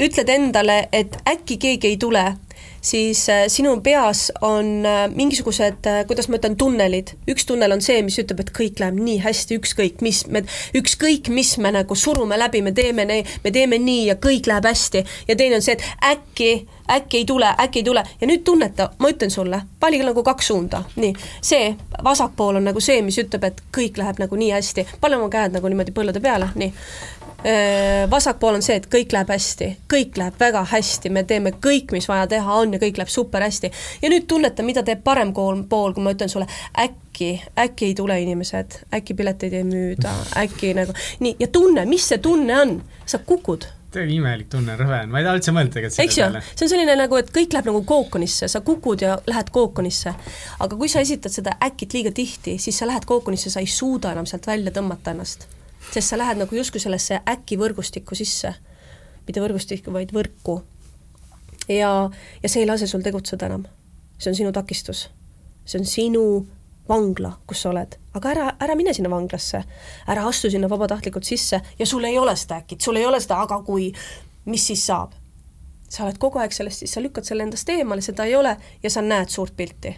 [0.01, 2.27] ütled endale, et äkki keegi ei tule
[2.87, 7.15] siis äh, sinu peas on äh, mingisugused, äh, kuidas ma ütlen, tunnelid.
[7.31, 10.45] üks tunnel on see, mis ütleb, et kõik läheb nii hästi, ükskõik mis me,
[10.79, 13.07] ükskõik mis me nagu surume läbi, me teeme,
[13.45, 15.05] me teeme nii ja kõik läheb hästi.
[15.29, 16.53] ja teine on see, et äkki,
[16.99, 20.53] äkki ei tule, äkki ei tule ja nüüd tunneta, ma ütlen sulle, valige nagu kaks
[20.53, 21.15] suunda, nii.
[21.43, 21.75] see
[22.05, 25.59] vasakpool on nagu see, mis ütleb, et kõik läheb nagu nii hästi, pane oma käed
[25.59, 26.73] nagu niimoodi põllude peale, nii
[28.11, 32.09] vasakpool on see, et kõik läheb hästi, kõik läheb väga hästi, me teeme kõik, mis
[32.11, 33.71] vaja teha on ja kõik läheb super hästi.
[34.03, 36.49] ja nüüd tunneta, mida teeb parem pool, pool, kui ma ütlen sulle,
[36.83, 42.09] äkki, äkki ei tule inimesed, äkki pileteid ei müüda, äkki nagu nii, ja tunne, mis
[42.09, 43.69] see tunne on, sa kukud.
[43.95, 46.43] Täiega imelik tunne, rõve on, ma ei taha üldse mõelda tegelikult selle peale.
[46.51, 50.15] see on selline nagu, et kõik läheb nagu kookonisse, sa kukud ja lähed kookonisse.
[50.59, 54.13] aga kui sa esitad seda äkit liiga tihti, siis sa lähed kookonisse, sa ei suuda
[54.17, 55.47] enam sealt välja tõmmata ennast
[55.93, 58.55] sest sa lähed nagu justkui sellesse äkki võrgustikku sisse,
[59.27, 60.61] mitte võrgustikku, vaid võrku.
[61.69, 62.11] ja,
[62.43, 63.67] ja see ei lase sul tegutseda enam.
[64.19, 65.09] see on sinu takistus.
[65.65, 66.47] see on sinu
[66.89, 69.63] vangla, kus sa oled, aga ära, ära mine sinna vanglasse,
[70.07, 73.41] ära astu sinna vabatahtlikult sisse ja sul ei ole seda äkit, sul ei ole seda
[73.43, 73.93] aga kui,
[74.45, 75.15] mis siis saab?
[75.89, 78.91] sa oled kogu aeg sellest, siis sa lükkad selle endast eemale, seda ei ole ja
[78.91, 79.95] sa näed suurt pilti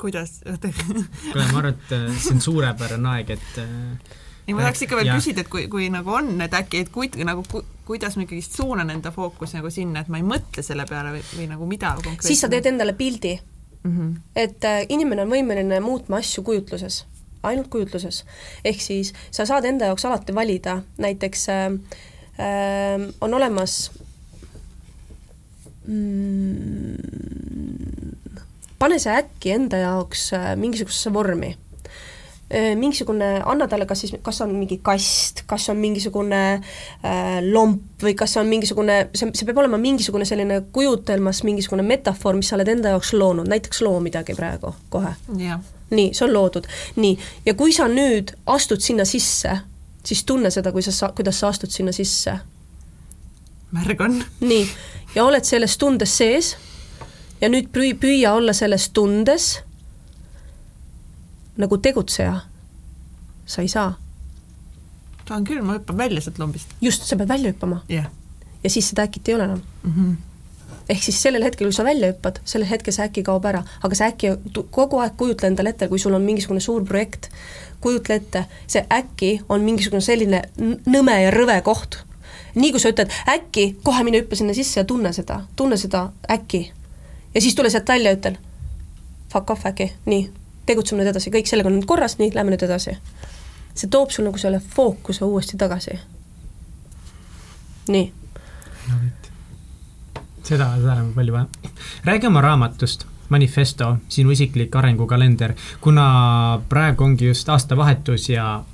[0.00, 4.84] kuidas kuule, ma arvan, et äh, see on suurepärane aeg, et äh, ei, ma tahaks
[4.84, 5.16] ikka veel ja.
[5.18, 8.58] küsida, et kui, kui nagu on, et äkki, et kuid, nagu ku, kuidas ma ikkagist
[8.58, 11.94] suunan enda fookuse nagu sinna, et ma ei mõtle selle peale või, või nagu mida
[11.96, 12.30] konkreetselt.
[12.30, 13.96] siis sa teed endale pildi mm.
[13.96, 14.14] -hmm.
[14.36, 17.04] et äh, inimene on võimeline muutma asju kujutluses,
[17.42, 18.24] ainult kujutluses.
[18.64, 21.64] ehk siis sa saad enda jaoks alati valida, näiteks äh,
[22.38, 23.92] äh, on olemas
[25.86, 26.96] mm,
[28.84, 31.54] pane see äkki enda jaoks äh, mingisugusesse vormi
[32.52, 38.04] äh, mingisugune, anna talle kas siis, kas on mingi kast, kas on mingisugune äh, lomp
[38.04, 42.58] või kas on mingisugune, see, see peab olema mingisugune selline kujutelmas mingisugune metafoor, mis sa
[42.58, 45.14] oled enda jaoks loonud, näiteks loo midagi praegu kohe.
[45.94, 46.68] nii, see on loodud.
[47.00, 47.16] nii,
[47.46, 49.56] ja kui sa nüüd astud sinna sisse
[50.04, 52.36] siis tunne seda, kui sa sa-, kuidas sa astud sinna sisse.
[53.72, 54.20] märg on.
[54.44, 54.68] nii,
[55.16, 56.54] ja oled selles tundes sees
[57.44, 59.58] ja nüüd püü-, püüa olla selles tundes
[61.60, 62.40] nagu tegutseja.
[63.46, 63.98] sa ei saa.
[65.28, 66.70] saan küll, ma hüppan välja sealt lombist.
[66.80, 67.82] just, sa pead välja hüppama.
[67.90, 68.06] yeah.
[68.64, 69.92] ja siis seda äkit ei ole enam mm.
[69.98, 70.14] -hmm
[70.88, 73.96] ehk siis sellel hetkel, kui sa välja hüppad, sellel hetkel see äkki kaob ära, aga
[73.96, 74.32] see äkki
[74.70, 77.30] kogu aeg kujutle endale ette, kui sul on mingisugune suur projekt,
[77.80, 80.42] kujutle ette, see äkki on mingisugune selline
[80.86, 82.04] nõme ja rõve koht.
[82.54, 86.10] nii kui sa ütled äkki, kohe mine hüppa sinna sisse ja tunne seda, tunne seda
[86.30, 86.72] äkki.
[87.34, 88.36] Ja siis tule sealt välja ja ütle
[89.32, 90.28] fuck off äkki, nii,
[90.66, 92.98] tegutseme nüüd edasi, kõik sellega on nüüd korras, nii, lähme nüüd edasi.
[93.74, 95.98] see toob sul nagu selle fookuse uuesti tagasi.
[97.88, 98.12] nii
[100.44, 101.46] seda, seda on palju vaja.
[102.04, 108.64] räägi oma raamatust, Manifesto, sinu isiklik arengukalender, kuna praegu ongi just aastavahetus ja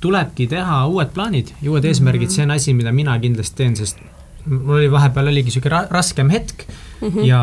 [0.00, 2.34] tulebki teha uued plaanid ja uued eesmärgid mm, -hmm.
[2.34, 3.98] see on asi, mida mina kindlasti teen, sest
[4.44, 6.66] mul oli vahepeal oligi ra raskem hetk
[7.02, 7.24] mm -hmm.
[7.26, 7.40] ja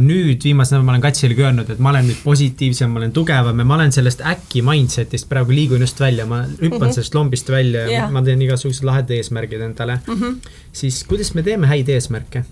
[0.00, 3.58] nüüd viimasel nädalal ma olen Katsilegi öelnud, et ma olen nüüd positiivsem, ma olen tugevam
[3.58, 6.92] ja ma olen sellest äkki mindset'ist praegu liigun just välja, ma hüppan mm -hmm.
[6.92, 8.12] sellest lombist välja ja yeah.
[8.12, 10.14] ma teen igasugused lahedad eesmärgid endale mm.
[10.14, 10.50] -hmm.
[10.72, 12.44] siis kuidas me teeme häid eesmärke?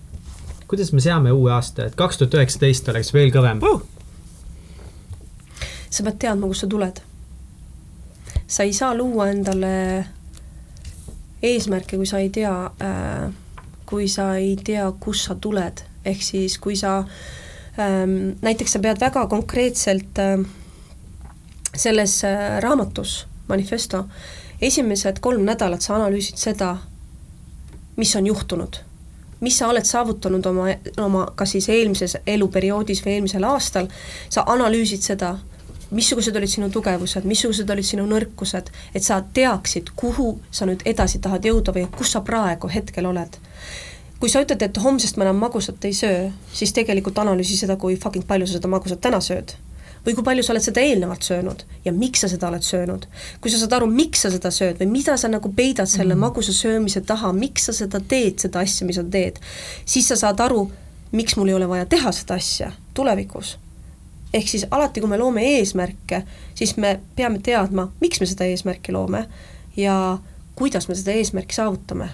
[0.68, 3.82] kuidas me seame uue aasta, et kaks tuhat üheksateist oleks veel kõvem uh.?
[5.90, 7.00] sa pead teadma, kust sa tuled.
[8.46, 10.06] sa ei saa luua endale
[11.42, 13.32] eesmärke, kui sa ei tea äh,,
[13.86, 16.98] kui sa ei tea, kust sa tuled, ehk siis kui sa
[17.78, 20.38] ähm, näiteks sa pead väga konkreetselt äh,
[21.76, 24.06] selles äh, raamatus, manifesto,
[24.62, 26.76] esimesed kolm nädalat sa analüüsid seda,
[27.96, 28.82] mis on juhtunud
[29.40, 30.70] mis sa oled saavutanud oma,
[31.02, 33.88] oma kas siis eelmises eluperioodis või eelmisel aastal,
[34.32, 35.34] sa analüüsid seda,
[35.90, 41.20] missugused olid sinu tugevused, missugused olid sinu nõrkused, et sa teaksid, kuhu sa nüüd edasi
[41.22, 43.36] tahad jõuda või kus sa praegu hetkel oled.
[44.26, 47.94] Kui sa ütled, et homsest ma enam magusat ei söö, siis tegelikult analüüsi seda, kui
[47.94, 49.54] fucking palju sa seda magusat täna sööd
[50.02, 53.06] või kui palju sa oled seda eelnevalt söönud ja miks sa seda oled söönud.
[53.40, 56.24] kui sa saad aru, miks sa seda sööd või mida sa nagu peidad selle mm.
[56.26, 59.38] magusa söömise taha, miks sa seda teed, seda asja, mis sa teed,
[59.86, 60.66] siis sa saad aru,
[61.14, 63.56] miks mul ei ole vaja teha seda asja tulevikus.
[64.34, 66.24] ehk siis alati, kui me loome eesmärke,
[66.54, 69.28] siis me peame teadma, miks me seda eesmärki loome
[69.76, 70.18] ja
[70.58, 72.10] kuidas me seda eesmärki saavutame.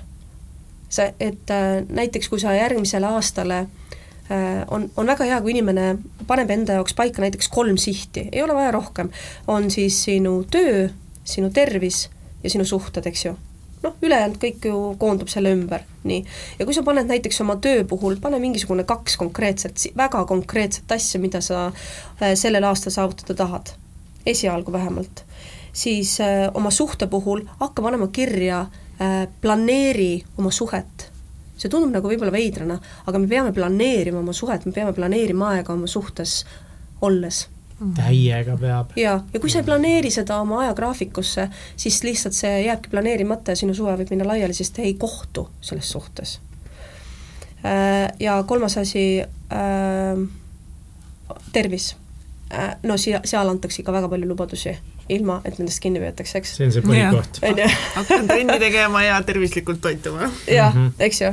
[0.93, 3.71] See, et äh, näiteks kui sa järgmisele aastale äh,
[4.33, 5.97] Äh, on, on väga hea, kui inimene
[6.29, 9.11] paneb enda jaoks paika näiteks kolm sihti, ei ole vaja rohkem,
[9.51, 10.87] on siis sinu töö,
[11.25, 12.07] sinu tervis
[12.45, 13.33] ja sinu suhted, eks ju.
[13.83, 16.23] noh, ülejäänud kõik ju koondub selle ümber, nii.
[16.59, 21.21] ja kui sa paned näiteks oma töö puhul, pane mingisugune kaks konkreetset, väga konkreetset asja,
[21.21, 23.75] mida sa äh, sellel aastal saavutada tahad,
[24.23, 25.25] esialgu vähemalt,
[25.75, 28.69] siis äh, oma suhte puhul hakka panema kirja,
[29.43, 31.09] planeeri oma suhet
[31.63, 32.77] see tundub nagu võib-olla veidrana,
[33.07, 36.43] aga me peame planeerima oma suhet, me peame planeerima aega oma suhtes
[37.03, 37.47] olles
[37.97, 38.93] täiega peab.
[38.97, 43.59] ja, ja kui sa ei planeeri seda oma ajagraafikusse, siis lihtsalt see jääbki planeerimata ja
[43.59, 46.39] sinu suve võib minna laiali, sest te ei kohtu selles suhtes.
[47.67, 50.23] Äh, ja kolmas asi äh,,
[51.53, 51.93] tervis.
[52.55, 54.77] Äh, no siia, seal antakse ikka väga palju lubadusi
[55.15, 56.55] ilma et nendest kinni peetakse, eks.
[56.59, 57.43] see on see põhikoht.
[57.99, 60.31] hakkan trenni tegema ja tervislikult toituma.
[60.47, 61.33] jah -hmm., eks ju.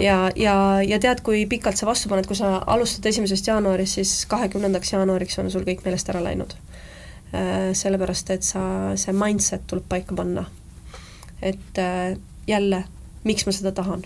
[0.00, 4.26] ja, ja, ja tead, kui pikalt sa vastu paned, kui sa alustad esimesest jaanuarist, siis
[4.26, 6.56] kahekümnendaks jaanuariks on sul kõik meelest ära läinud.
[7.34, 8.62] Äh, sellepärast, et sa,
[8.96, 10.44] see mindset tuleb paika panna.
[11.42, 12.84] et äh, jälle,
[13.24, 14.04] miks ma seda tahan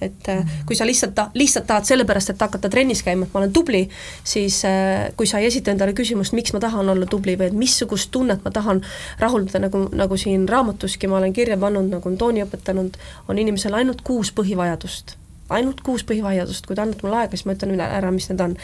[0.00, 3.42] et äh, kui sa lihtsalt ta-, lihtsalt tahad sellepärast, et hakata trennis käima, et ma
[3.42, 3.82] olen tubli,
[4.26, 7.56] siis äh, kui sa ei esita endale küsimust, miks ma tahan olla tubli või et
[7.58, 8.82] missugust tunnet ma tahan
[9.20, 13.74] rahuldada, nagu, nagu siin raamatuski ma olen kirja pannud, nagu on Tooni õpetanud, on inimesel
[13.78, 15.16] ainult kuus põhivajadust.
[15.48, 18.56] ainult kuus põhivajadust, kui te annate mulle aega, siis ma ütlen ära, mis need on.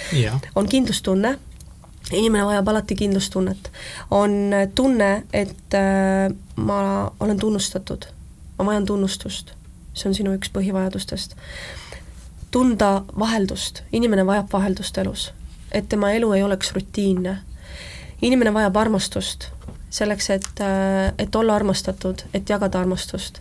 [0.54, 1.34] on kindlustunne,
[2.12, 3.70] inimene vajab alati kindlustunnet.
[4.10, 6.80] on tunne, et äh, ma
[7.20, 8.06] olen tunnustatud,
[8.58, 9.54] ma vajan tunnustust
[9.94, 11.36] see on sinu üks põhivajadustest.
[12.50, 15.32] tunda vaheldust, inimene vajab vaheldust elus,
[15.72, 17.38] et tema elu ei oleks rutiinne.
[18.22, 19.48] inimene vajab armastust,
[19.90, 20.46] selleks, et,
[21.18, 23.40] et olla armastatud, et jagada armastust.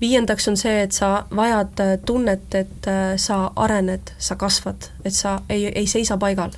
[0.00, 5.66] viiendaks on see, et sa vajad tunnet, et sa arened, sa kasvad, et sa ei,
[5.66, 6.52] ei seisa paigal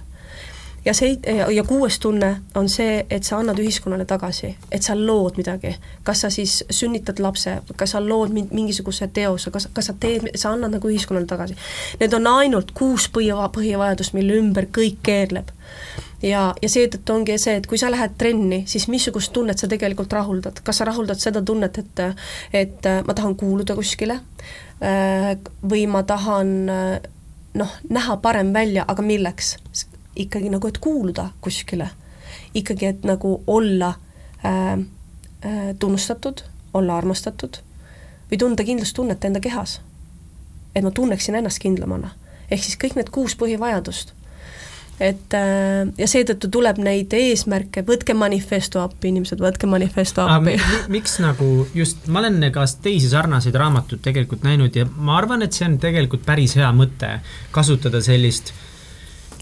[0.84, 1.18] ja see,
[1.54, 5.74] ja kuues tunne on see, et sa annad ühiskonnale tagasi, et sa lood midagi.
[6.02, 10.52] kas sa siis sünnitad lapse, kas sa lood mingisuguse teose, kas, kas sa teed, sa
[10.52, 11.56] annad nagu ühiskonnale tagasi.
[12.00, 15.50] Need on ainult kuus põhi, põhivajadust, mille ümber kõik keerleb.
[16.22, 20.12] ja, ja seetõttu ongi see, et kui sa lähed trenni, siis missugust tunnet sa tegelikult
[20.12, 22.02] rahuldad, kas sa rahuldad seda tunnet, et
[22.52, 24.20] et äh, ma tahan kuuluda kuskile
[24.82, 26.98] äh, või ma tahan äh,
[27.54, 29.56] noh, näha parem välja, aga milleks?
[30.18, 31.90] Ikkagi nagu, et kuuluda kuskile.
[32.54, 33.94] ikkagi, et nagu olla
[34.44, 36.44] äh, äh, tunnustatud,
[36.74, 37.60] olla armastatud
[38.30, 39.80] või tunda kindlustunnet enda kehas.
[40.74, 42.10] et ma tunneksin ennast kindlamana.
[42.50, 44.14] ehk siis kõik need kuus põhivajadust
[45.00, 50.56] et äh, ja seetõttu tuleb neid eesmärke, võtke manifesto appi, inimesed, võtke manifesto appi.
[50.94, 55.54] miks nagu just, ma olen ka teisi sarnaseid raamatuid tegelikult näinud ja ma arvan, et
[55.54, 57.18] see on tegelikult päris hea mõte,
[57.54, 58.52] kasutada sellist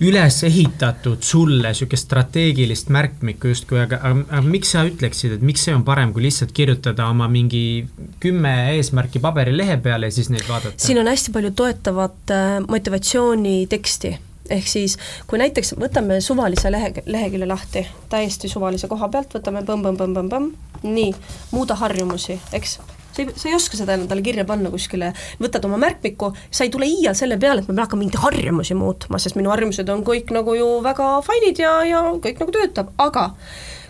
[0.05, 5.65] üles ehitatud sulle niisugust strateegilist märkmikku justkui, aga, aga, aga miks sa ütleksid, et miks
[5.67, 7.87] see on parem, kui lihtsalt kirjutada oma mingi
[8.23, 10.77] kümme eesmärki paberilehe peale ja siis neid vaadata?
[10.83, 14.17] siin on hästi palju toetavat äh, motivatsiooniteksti
[14.51, 20.53] ehk siis kui näiteks võtame suvalise lehe, lehekülje lahti, täiesti suvalise koha pealt, võtame põmm-põmm-põmm-põmm-põmm,
[20.87, 21.15] nii,
[21.51, 22.79] muuda harjumusi, eks
[23.17, 26.73] sa ei, sa ei oska seda endale kirja panna kuskile, võtad oma märkmiku, sa ei
[26.75, 30.05] tule iial selle peale, et ma pean hakkama mingeid harjumusi muutma, sest minu harjumused on
[30.07, 33.31] kõik nagu ju väga fine'id ja, ja kõik nagu töötab, aga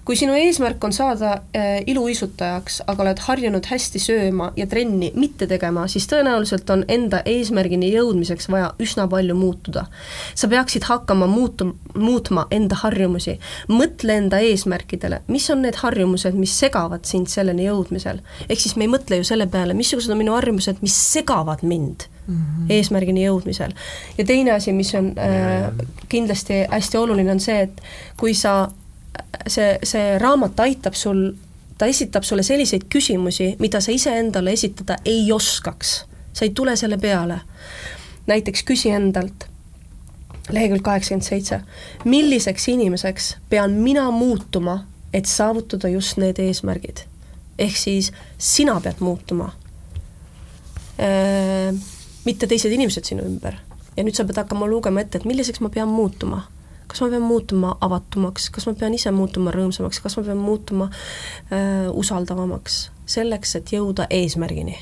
[0.07, 5.49] kui sinu eesmärk on saada äh, iluuisutajaks, aga oled harjunud hästi sööma ja trenni mitte
[5.51, 9.87] tegema, siis tõenäoliselt on enda eesmärgini jõudmiseks vaja üsna palju muutuda.
[10.35, 13.39] sa peaksid hakkama muutu-, muutma enda harjumusi,
[13.69, 18.23] mõtle enda eesmärkidele, mis on need harjumused, mis segavad sind selleni jõudmisel.
[18.49, 22.07] ehk siis me ei mõtle ju selle peale, missugused on minu harjumused, mis segavad mind
[22.27, 22.71] Mm -hmm.
[22.75, 23.73] eesmärgini jõudmisel.
[24.19, 25.73] ja teine asi, mis on äh,
[26.09, 27.81] kindlasti hästi oluline, on see, et
[28.17, 28.69] kui sa
[29.49, 31.31] see, see raamat aitab sul,
[31.79, 36.05] ta esitab sulle selliseid küsimusi, mida sa iseendale esitada ei oskaks.
[36.33, 37.41] sa ei tule selle peale.
[38.27, 39.47] näiteks küsi endalt,
[40.51, 41.61] lehekülg kaheksakümmend seitse,
[42.05, 47.07] milliseks inimeseks pean mina muutuma, et saavutada just need eesmärgid?
[47.59, 49.53] ehk siis sina pead muutuma
[51.01, 51.73] äh,,
[52.25, 53.55] mitte teised inimesed sinu ümber.
[53.97, 56.43] ja nüüd sa pead hakkama lugema ette, et milliseks ma pean muutuma
[56.87, 60.91] kas ma pean muutuma avatumaks, kas ma pean ise muutuma rõõmsamaks, kas ma pean muutuma
[60.91, 64.79] äh, usaldavamaks, selleks, et jõuda eesmärgini.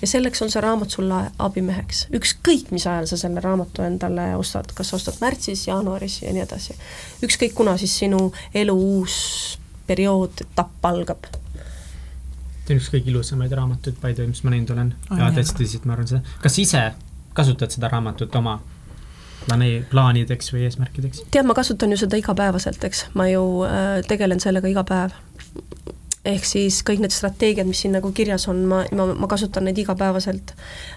[0.00, 4.72] ja selleks on see raamat sulle abimeheks, ükskõik mis ajal sa selle raamatu endale ostad,
[4.76, 6.76] kas ostad märtsis, jaanuaris ja nii edasi.
[7.24, 11.26] ükskõik, kuna siis sinu elu uus periood, etapp algab
[12.66, 15.18] see on üks kõige ilusamaid raamatuid, by the way, mis ma näinud olen oh,.
[15.18, 16.38] ja täitsa tõsiselt, ma arvan seda.
[16.42, 16.82] kas ise
[17.36, 18.58] kasutad seda raamatut oma
[19.46, 21.24] planee-, plaanideks või eesmärkideks?
[21.30, 25.14] tead, ma kasutan ju seda igapäevaselt, eks, ma ju äh, tegelen sellega iga päev.
[26.26, 29.78] ehk siis kõik need strateegiad, mis siin nagu kirjas on, ma, ma, ma kasutan neid
[29.78, 30.54] igapäevaselt.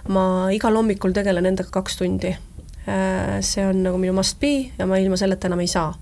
[0.09, 0.25] ma
[0.55, 3.39] igal hommikul tegelen endaga kaks tundi äh,.
[3.41, 5.93] see on nagu minu must be ja ma ilma selleta enam ei saa.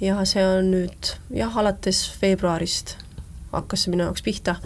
[0.00, 2.96] ja see on nüüd jah, alates veebruarist
[3.56, 4.58] hakkas see minu jaoks pihta,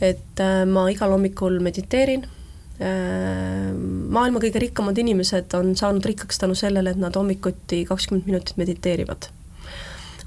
[0.00, 2.24] et äh, ma igal hommikul mediteerin
[2.80, 9.28] maailma kõige rikkamad inimesed on saanud rikkaks tänu sellele, et nad hommikuti kakskümmend minutit mediteerivad.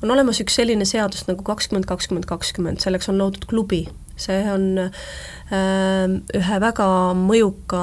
[0.04, 3.86] on olemas üks selline seadus nagu kakskümmend, kakskümmend, kakskümmend, selleks on loodud klubi
[4.16, 6.88] see on äh, ühe väga
[7.20, 7.82] mõjuka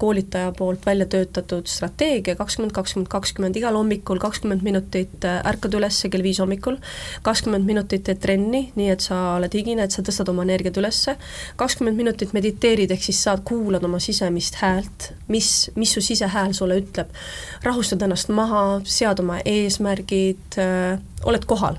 [0.00, 6.00] koolitaja poolt välja töötatud strateegia, kakskümmend, kakskümmend, kakskümmend, igal hommikul kakskümmend minutit äh, ärkad üles
[6.10, 6.78] kell viis hommikul,
[7.26, 11.14] kakskümmend minutit teed trenni, nii et sa oled higine, et sa tõstad oma energiat ülesse,
[11.60, 16.80] kakskümmend minutit mediteerid, ehk siis saad, kuulad oma sisemist häält, mis, mis su sisehääl sulle
[16.82, 17.12] ütleb,
[17.66, 20.98] rahustad ennast maha, sead oma eesmärgid äh,,
[21.28, 21.78] oled kohal.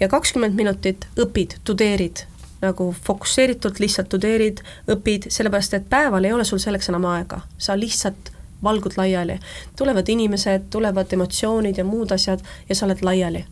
[0.00, 2.24] Ja kakskümmend minutit õpid, tudeerid,
[2.60, 7.78] nagu fokusseeritult lihtsalt tudeerid, õpid, sellepärast et päeval ei ole sul selleks enam aega, sa
[7.78, 8.32] lihtsalt
[8.62, 9.38] valgud laiali.
[9.76, 13.44] tulevad inimesed, tulevad emotsioonid ja muud asjad ja sa oled laiali.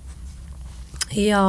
[1.17, 1.43] ja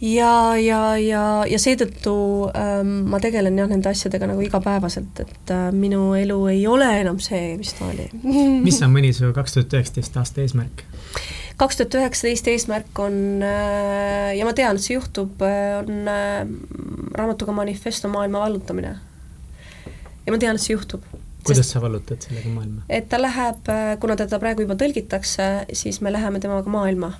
[0.00, 2.14] ja, ja, ja, ja seetõttu
[2.56, 7.20] ähm, ma tegelen jah, nende asjadega nagu igapäevaselt, et äh, minu elu ei ole enam
[7.20, 8.08] see, mis ta oli
[8.64, 10.86] mis on mõni su kaks tuhat üheksateist aasta eesmärk?
[11.60, 16.44] Kaks tuhat üheksateist eesmärk on äh, ja ma tean, et see juhtub, äh, on äh,
[17.18, 18.94] raamatuga Manifesto maailma vallutamine.
[20.26, 21.04] ja ma tean, et see juhtub.
[21.44, 22.86] kuidas sa vallutad sellega maailma?
[22.88, 27.12] et ta läheb, kuna teda praegu juba tõlgitakse, siis me läheme temaga maailma,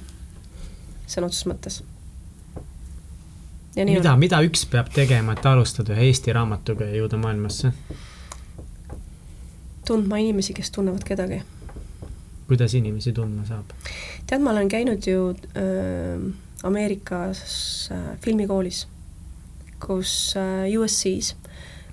[1.04, 1.80] sõna otseses mõttes.
[3.76, 7.74] mida, mida üks peab tegema, et alustada ühe Eesti raamatuga ja jõuda maailmasse?
[9.90, 11.42] tundma inimesi, kes tunnevad kedagi
[12.50, 13.74] kuidas inimesi tundma saab?
[14.26, 16.24] tead, ma olen käinud ju äh,
[16.66, 18.84] Ameerikas äh, filmikoolis,
[19.80, 21.36] kus äh, USC-s,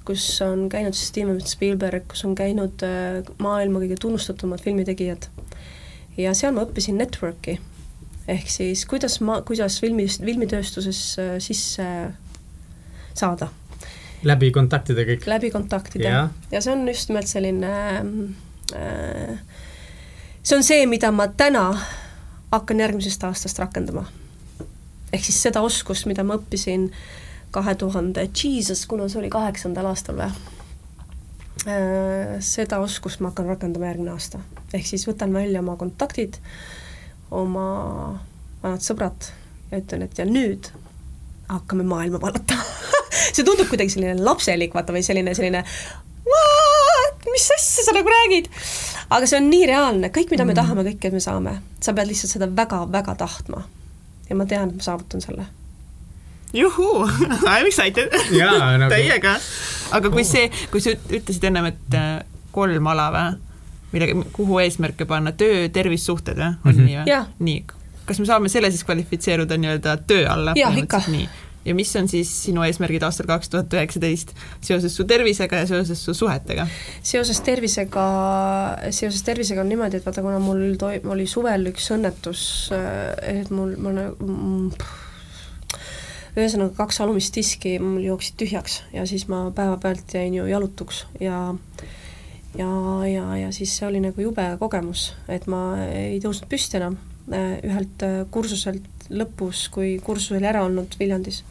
[0.07, 5.29] kus on käinud Steven Spielberg, kus on käinud äh, maailma kõige tunnustatumad filmitegijad.
[6.17, 7.59] ja seal ma õppisin network'i
[8.27, 11.85] ehk siis kuidas ma, kuidas filmis, filmitööstuses äh, sisse
[13.17, 13.49] saada.
[14.27, 15.29] läbi kontaktide kõik?
[15.29, 16.27] läbi kontaktide ja.
[16.51, 17.71] ja see on just nimelt selline
[18.75, 19.39] äh,
[20.47, 21.73] see on see, mida ma täna
[22.51, 24.05] hakkan järgmisest aastast rakendama.
[25.13, 26.87] ehk siis seda oskust, mida ma õppisin
[27.51, 30.29] kahe tuhande, jesus, kuna see oli kaheksandal aastal või?
[31.67, 34.39] Äh, seda oskust ma hakkan rakendama järgmine aasta.
[34.73, 36.39] ehk siis võtan välja oma kontaktid,
[37.31, 37.67] oma
[38.63, 39.31] vanad sõbrad
[39.71, 40.71] ja ütlen, et ja nüüd
[41.51, 42.63] hakkame maailma vallatama
[43.35, 45.65] see tundub kuidagi selline lapselik, vaata, või selline, selline
[46.23, 46.56] what,
[47.31, 48.49] mis asja sa nagu räägid?
[49.09, 50.59] aga see on nii reaalne, kõik, mida me mm.
[50.59, 51.57] tahame, kõike me saame.
[51.83, 53.63] sa pead lihtsalt seda väga-väga tahtma.
[54.29, 55.47] ja ma tean, et ma saavutan selle.
[56.53, 58.91] juhuu, I m excited nagu...
[58.93, 59.37] täiega.
[59.91, 62.21] aga kui see, kui sa ütlesid ennem, et äh,
[62.55, 63.41] kolm ala või?
[63.93, 66.85] millega, kuhu eesmärke panna, töö, tervis, suhted või, on mm -hmm.
[66.85, 67.49] nii või?
[67.49, 67.59] nii,
[68.07, 70.55] kas me saame selle siis kvalifitseeruda nii-öelda töö alla?
[70.55, 71.01] jah, ikka.
[71.67, 76.03] Ja mis on siis sinu eesmärgid aastal kaks tuhat üheksateist seoses su tervisega ja seoses
[76.03, 76.67] su suhetega?
[77.03, 78.05] seoses tervisega,
[78.89, 82.45] seoses tervisega on niimoodi, et vaata, kuna mul toi-, oli suvel üks õnnetus,
[83.27, 84.31] et mul, ma nagu
[86.37, 91.39] ühesõnaga kaks alumist diski mul jooksid tühjaks ja siis ma päevapealt jäin ju jalutuks ja
[92.57, 92.69] ja,
[93.09, 96.97] ja, ja siis see oli nagu jube kogemus, et ma ei tõusnud püsti enam
[97.27, 101.43] ühelt kursuselt lõpus, kui kursus oli ära olnud Viljandis,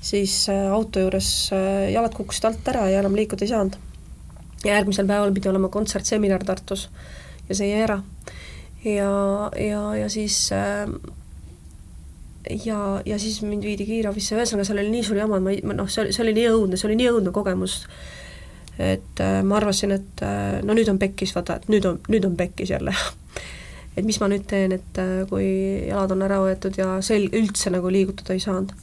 [0.00, 3.78] siis äh, auto juures äh, jalad kukkusid alt ära ja enam liikuda ei saanud.
[4.64, 6.88] ja järgmisel päeval pidi olema kontsert-seminar Tartus
[7.48, 8.02] ja see jäi ära.
[8.84, 9.12] ja,
[9.56, 10.88] ja, ja siis äh,
[12.64, 15.88] ja, ja siis mind viidi kiirabisse, ühesõnaga seal oli nii suur jama, ma ei, noh,
[15.90, 17.80] see oli, see oli nii õudne, see oli nii õudne kogemus,
[18.78, 22.26] et äh, ma arvasin, et äh, no nüüd on pekkis, vaata, et nüüd on, nüüd
[22.28, 22.94] on pekkis jälle
[23.98, 25.46] et mis ma nüüd teen, et äh, kui
[25.88, 28.74] jalad on ära võetud ja sel-, üldse nagu liigutada ei saanud.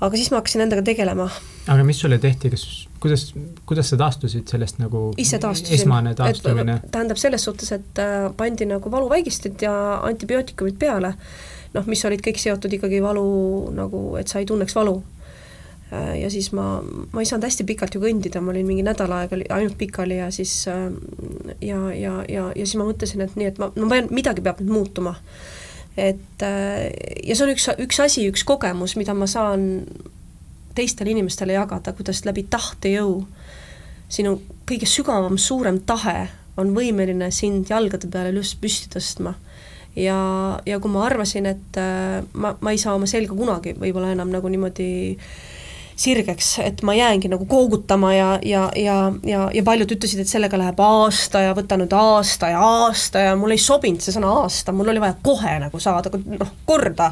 [0.00, 1.28] aga siis ma hakkasin endaga tegelema.
[1.66, 2.66] aga mis sulle tehti, kas,
[3.02, 3.28] kuidas,
[3.68, 5.80] kuidas sa taastusid sellest nagu ise taastusin.
[5.80, 6.80] esmane taastumine?
[6.90, 9.74] tähendab selles suhtes, et äh, pandi nagu valuvaigistid ja
[10.08, 11.14] antibiootikumid peale,
[11.74, 13.24] noh, mis olid kõik seotud ikkagi valu
[13.76, 15.00] nagu, et sa ei tunneks valu
[15.90, 16.78] ja siis ma,
[17.12, 20.28] ma ei saanud hästi pikalt ju kõndida, ma olin mingi nädal aega ainult pikali ja
[20.34, 20.86] siis äh,
[21.66, 24.44] ja, ja, ja, ja siis ma mõtlesin, et nii, et ma, no ma pean, midagi
[24.44, 25.16] peab nüüd muutuma.
[25.98, 26.86] et äh,
[27.26, 29.82] ja see on üks, üks asi, üks kogemus, mida ma saan
[30.78, 33.24] teistele inimestele jagada, kuidas läbi tahtejõu
[34.10, 34.38] sinu
[34.70, 36.28] kõige sügavam, suurem tahe
[36.60, 39.34] on võimeline sind jalgade peale just püsti tõstma
[39.98, 40.20] ja,
[40.66, 41.78] ja kui ma arvasin, et
[42.38, 45.32] ma, ma ei saa oma selga kunagi võib-olla enam nagu niimoodi äh,
[46.00, 50.58] sirgeks, et ma jäängi nagu koogutama ja, ja, ja, ja, ja paljud ütlesid, et sellega
[50.58, 54.72] läheb aasta ja võta nüüd aasta ja aasta ja mulle ei sobinud see sõna aasta,
[54.72, 57.10] mul oli vaja kohe nagu saada noh, korda.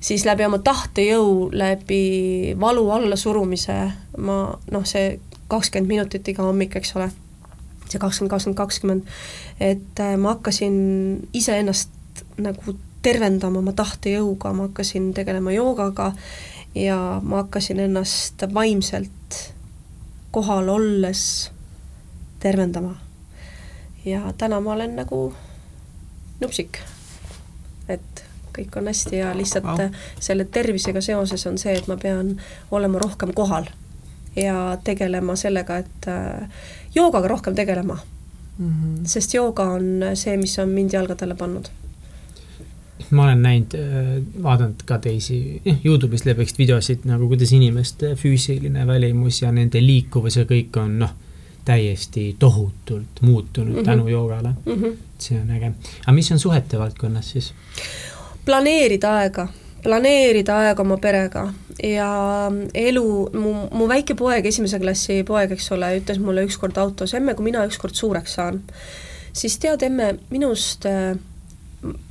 [0.00, 3.78] siis läbi oma tahtejõu, läbi valu allasurumise
[4.18, 4.40] ma
[4.72, 7.06] noh, see kakskümmend minutit iga hommik, eks ole,
[7.86, 9.14] see kakskümmend, kakskümmend, kakskümmend,
[9.60, 10.74] et äh, ma hakkasin
[11.38, 11.94] iseennast
[12.42, 12.74] nagu
[13.06, 16.10] tervendama oma tahtejõuga, ma hakkasin tegelema joogaga
[16.76, 19.54] ja ma hakkasin ennast vaimselt
[20.30, 21.50] kohal olles
[22.40, 22.96] tervendama.
[24.04, 25.34] ja täna ma olen nagu
[26.40, 26.78] nupsik.
[27.88, 28.24] et
[28.58, 29.88] kõik on hästi ja lihtsalt wow.
[30.20, 32.36] selle tervisega seoses on see, et ma pean
[32.70, 33.68] olema rohkem kohal
[34.36, 36.48] ja tegelema sellega, et äh,
[36.94, 37.98] joogaga rohkem tegelema
[38.58, 38.68] mm.
[38.68, 39.06] -hmm.
[39.06, 41.68] sest jooga on see, mis on mind jalgadele pannud
[43.10, 44.10] ma olen näinud, äh,
[44.42, 50.36] vaadanud ka teisi, noh, Youtube'is leviks videosid nagu, kuidas inimeste füüsiline välimus ja nende liikuvus
[50.40, 51.12] ja kõik on noh,
[51.66, 53.84] täiesti tohutult muutunud mm -hmm.
[53.84, 54.72] tänu joogale mm.
[54.72, 54.96] -hmm.
[55.18, 55.72] see on äge.
[56.02, 57.52] aga mis on suhete valdkonnas siis?
[58.44, 59.48] planeerida aega,
[59.82, 61.52] planeerida aega oma perega
[61.82, 67.14] ja elu, mu, mu väike poeg, esimese klassi poeg, eks ole, ütles mulle ükskord autos,
[67.14, 68.62] emme, kui mina ükskord suureks saan,
[69.32, 71.16] siis tead, emme, minust äh,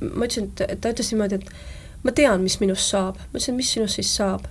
[0.00, 3.20] ma ütlesin, et ta ütles niimoodi, et ma tean, mis minust saab.
[3.20, 4.48] ma ütlesin, mis sinust siis saab?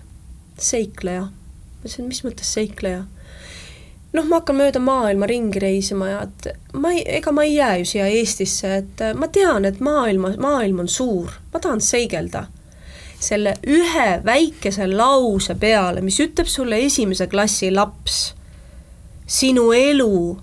[0.62, 1.28] seikleja.
[1.30, 3.06] ma ütlesin, mis mõttes seikleja?
[4.16, 7.78] noh, ma hakkan mööda maailma ringi reisima ja et ma ei, ega ma ei jää
[7.82, 12.48] ju siia Eestisse, et ma tean, et maailma, maailm on suur, ma tahan seigelda.
[13.26, 18.36] selle ühe väikese lause peale, mis ütleb sulle esimese klassi laps,
[19.26, 20.38] sinu elu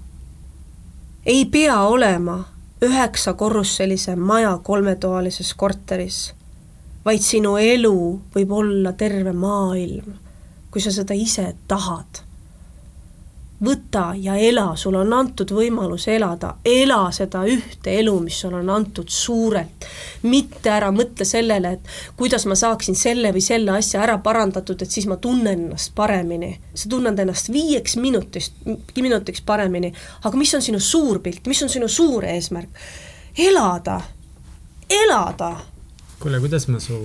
[1.26, 2.40] ei pea olema
[2.82, 6.32] üheksakorruselise maja kolmetoalises korteris,
[7.04, 7.96] vaid sinu elu
[8.34, 10.16] võib olla terve maailm,
[10.70, 12.22] kui sa seda ise tahad.
[13.64, 18.70] Võta ja ela, sul on antud võimalus elada, ela seda ühte elu, mis sulle on
[18.70, 19.86] antud suurelt.
[20.22, 24.90] mitte ära mõtle sellele, et kuidas ma saaksin selle või selle asja ära parandatud, et
[24.90, 26.59] siis ma tunnen ennast paremini.
[26.74, 28.55] sa tunned ennast viieks minutist,
[28.97, 29.93] minutiks paremini,
[30.24, 32.68] aga mis on sinu suur pilt, mis on sinu suur eesmärk?
[33.39, 34.01] elada,
[34.90, 35.56] elada.
[36.20, 36.98] kuule, kuidas ma su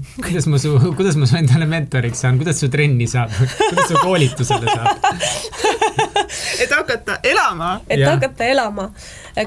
[0.24, 3.94] kuidas ma su, kuidas ma su endale mentoriks saan, kuidas su trenni saab, kuidas su
[4.00, 4.96] koolitusele saab?
[6.62, 7.80] et hakata elama.
[7.88, 8.10] et ja.
[8.14, 8.92] hakata elama.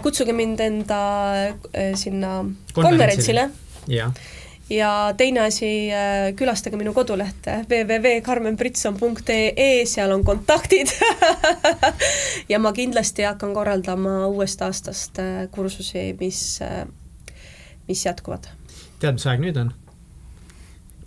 [0.01, 1.53] kutsuge mind enda äh,
[1.95, 3.49] sinna konverentsile.
[4.69, 10.87] ja teine asi, äh, külastage minu kodulehte www.karmenbritson.ee, seal on kontaktid
[12.51, 15.17] ja ma kindlasti hakkan korraldama uuest aastast
[15.51, 16.59] kursusi, mis,
[17.87, 18.47] mis jätkuvad.
[18.99, 19.82] tead, mis aeg nüüd on?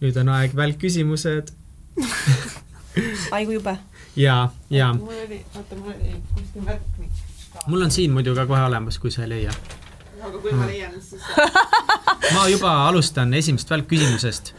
[0.07, 1.53] Nüüd on aeg välkküsimused
[3.35, 3.77] ai kui jube.
[4.16, 4.93] ja, ja.
[4.95, 6.83] mul oli, oota, mul oli kuskil märk.
[7.66, 9.55] mul on siin muidu ka kohe olemas, kui sa ei leia.
[10.23, 11.23] aga kui ma leian, siis
[12.37, 14.53] ma juba alustan esimesest välkküsimusest.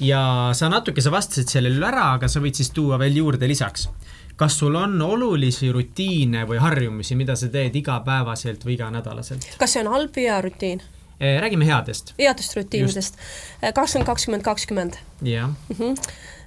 [0.00, 0.22] ja
[0.54, 3.88] sa natuke, sa vastasid sellele ära, aga sa võid siis tuua veel juurde lisaks.
[4.40, 9.52] kas sul on olulisi rutiine või harjumusi, mida sa teed igapäevaselt või iganädalaselt?
[9.58, 10.82] kas see on halb või hea rutiin?
[11.20, 12.14] Eh, räägime headest.
[12.18, 13.16] headest rutiinidest.
[13.62, 14.94] Eh, kakskümmend, kakskümmend, kakskümmend.
[15.22, 15.94] jah mhm.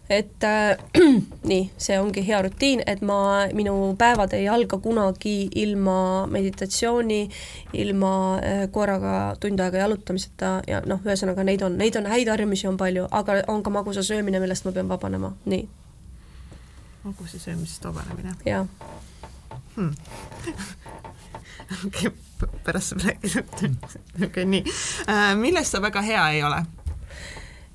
[0.10, 0.78] et äh,
[1.52, 7.30] nii, see ongi hea rutiin, et ma, minu päevad ei alga kunagi ilma meditatsiooni,
[7.74, 12.68] ilma äh, koeraga tund aega jalutamiseta ja noh, ühesõnaga neid on, neid on häid harjumusi
[12.68, 15.68] on palju, aga on ka magusa söömine, millest ma pean vabanema, nii.
[17.04, 18.36] magusa söömisest vabanemine?
[18.46, 18.66] jah
[19.76, 19.94] hmm.
[22.66, 23.44] pärast saab rääkida.
[24.26, 24.64] okei nii.
[25.10, 26.64] Äh, milles sa väga hea ei ole?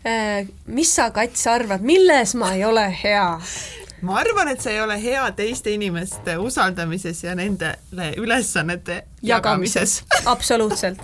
[0.06, 3.40] Äh, mis sa, Kats, arvad, milles ma ei ole hea?
[4.00, 10.26] ma arvan, et sa ei ole hea teiste inimeste usaldamises ja nendele ülesannete jagamises, jagamises..
[10.26, 10.98] absoluutselt.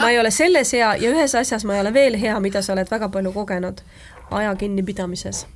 [0.00, 2.72] ma ei ole selles hea ja ühes asjas ma ei ole veel hea, mida sa
[2.72, 3.84] oled väga palju kogenud,
[4.30, 5.46] aja kinnipidamises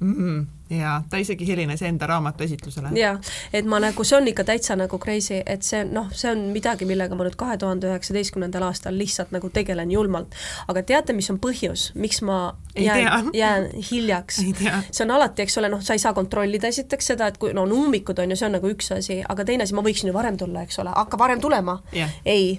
[0.00, 0.14] mm.
[0.14, 2.88] -hmm jaa, ta isegi helines enda raamatu esitlusele.
[2.98, 3.14] jaa,
[3.52, 6.84] et ma nagu, see on ikka täitsa nagu crazy, et see noh, see on midagi,
[6.88, 10.36] millega ma nüüd kahe tuhande üheksateistkümnendal aastal lihtsalt nagu tegelen julmalt.
[10.68, 14.42] aga teate, mis on põhjus, miks ma jään, jään hiljaks?
[14.90, 17.64] see on alati, eks ole, noh, sa ei saa kontrollida esiteks seda, et kui no
[17.64, 20.16] on ummikud, on ju, see on nagu üks asi, aga teine asi, ma võiksin ju
[20.16, 22.12] varem tulla, eks ole, hakka varem tulema yeah..
[22.28, 22.58] ei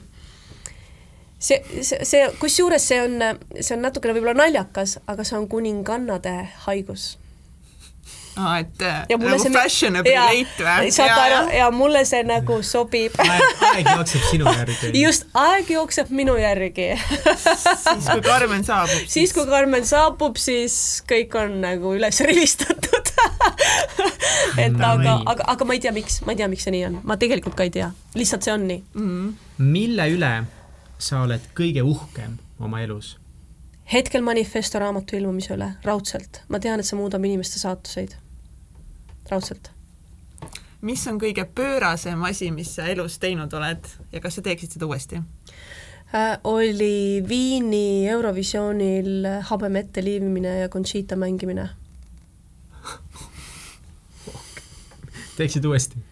[1.38, 3.22] see, see, see, kusjuures see on,
[3.61, 6.36] see on natukene võib-olla naljakas, aga see on kuningannade
[6.66, 7.19] haigus
[8.38, 10.91] aa, et äh, ja nagu see, fashionable late või?
[10.93, 14.91] saad aru, ja mulle see nagu sobib aeg, aeg jookseb sinu järgi.
[15.06, 19.07] just, aeg jookseb minu järgi siis kui Karmen saabub.
[19.15, 20.80] siis kui Karmen saabub, siis
[21.10, 23.14] kõik on nagu üles rivistatud
[24.60, 26.85] et no, aga, aga, aga ma ei tea, miks, ma ei tea, miks see nii
[26.89, 29.10] on, ma tegelikult ka ei tea, lihtsalt see on nii mm.
[29.10, 29.65] -hmm.
[29.73, 30.34] mille üle
[30.99, 33.18] sa oled kõige uhkem oma elus?
[33.94, 36.44] Hetkel manifesto raamatu ilmumise üle, raudselt.
[36.49, 38.16] ma tean, et see muudab inimeste saatuseid
[39.32, 39.72] raudselt.
[40.82, 44.90] mis on kõige pöörasem asi, mis sa elus teinud oled ja kas sa teeksid seda
[44.90, 45.22] uuesti
[46.14, 46.38] äh,?
[46.44, 51.70] oli Viini Eurovisioonil habeme ette liimimine ja Conchita mängimine
[55.40, 56.09] teeksid uuesti?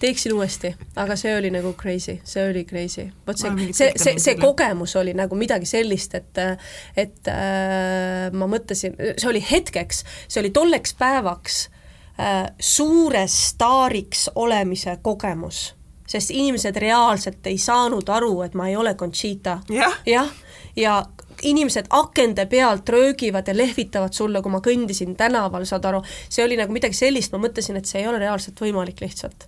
[0.00, 3.08] Teeksin uuesti, aga see oli nagu crazy, see oli crazy.
[3.26, 6.44] vot see, see, see, see kogemus oli nagu midagi sellist, et
[6.96, 11.66] et äh, ma mõtlesin, see oli hetkeks, see oli tolleks päevaks
[12.20, 15.74] Äh, suures staariks olemise kogemus,
[16.06, 19.60] sest inimesed reaalselt ei saanud aru, et ma ei ole Conchita.
[19.70, 19.94] jah.
[20.06, 20.24] Ja,
[20.76, 20.96] ja
[21.42, 26.58] inimesed akende pealt röögivad ja lehvitavad sulle, kui ma kõndisin tänaval, saad aru, see oli
[26.58, 29.46] nagu midagi sellist, ma mõtlesin, et see ei ole reaalselt võimalik lihtsalt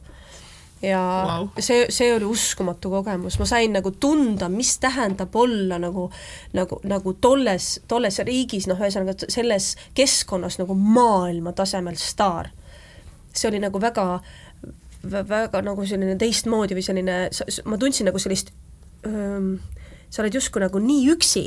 [0.82, 1.48] ja wow.
[1.58, 6.08] see, see oli uskumatu kogemus, ma sain nagu tunda, mis tähendab olla nagu,
[6.56, 12.50] nagu, nagu tolles, tolles riigis, noh, ühesõnaga selles keskkonnas nagu maailma tasemel staar.
[13.32, 14.06] See oli nagu väga,
[15.04, 17.18] väga nagu selline teistmoodi või selline,
[17.68, 18.54] ma tundsin nagu sellist,
[19.04, 21.44] sa oled justkui nagu nii üksi,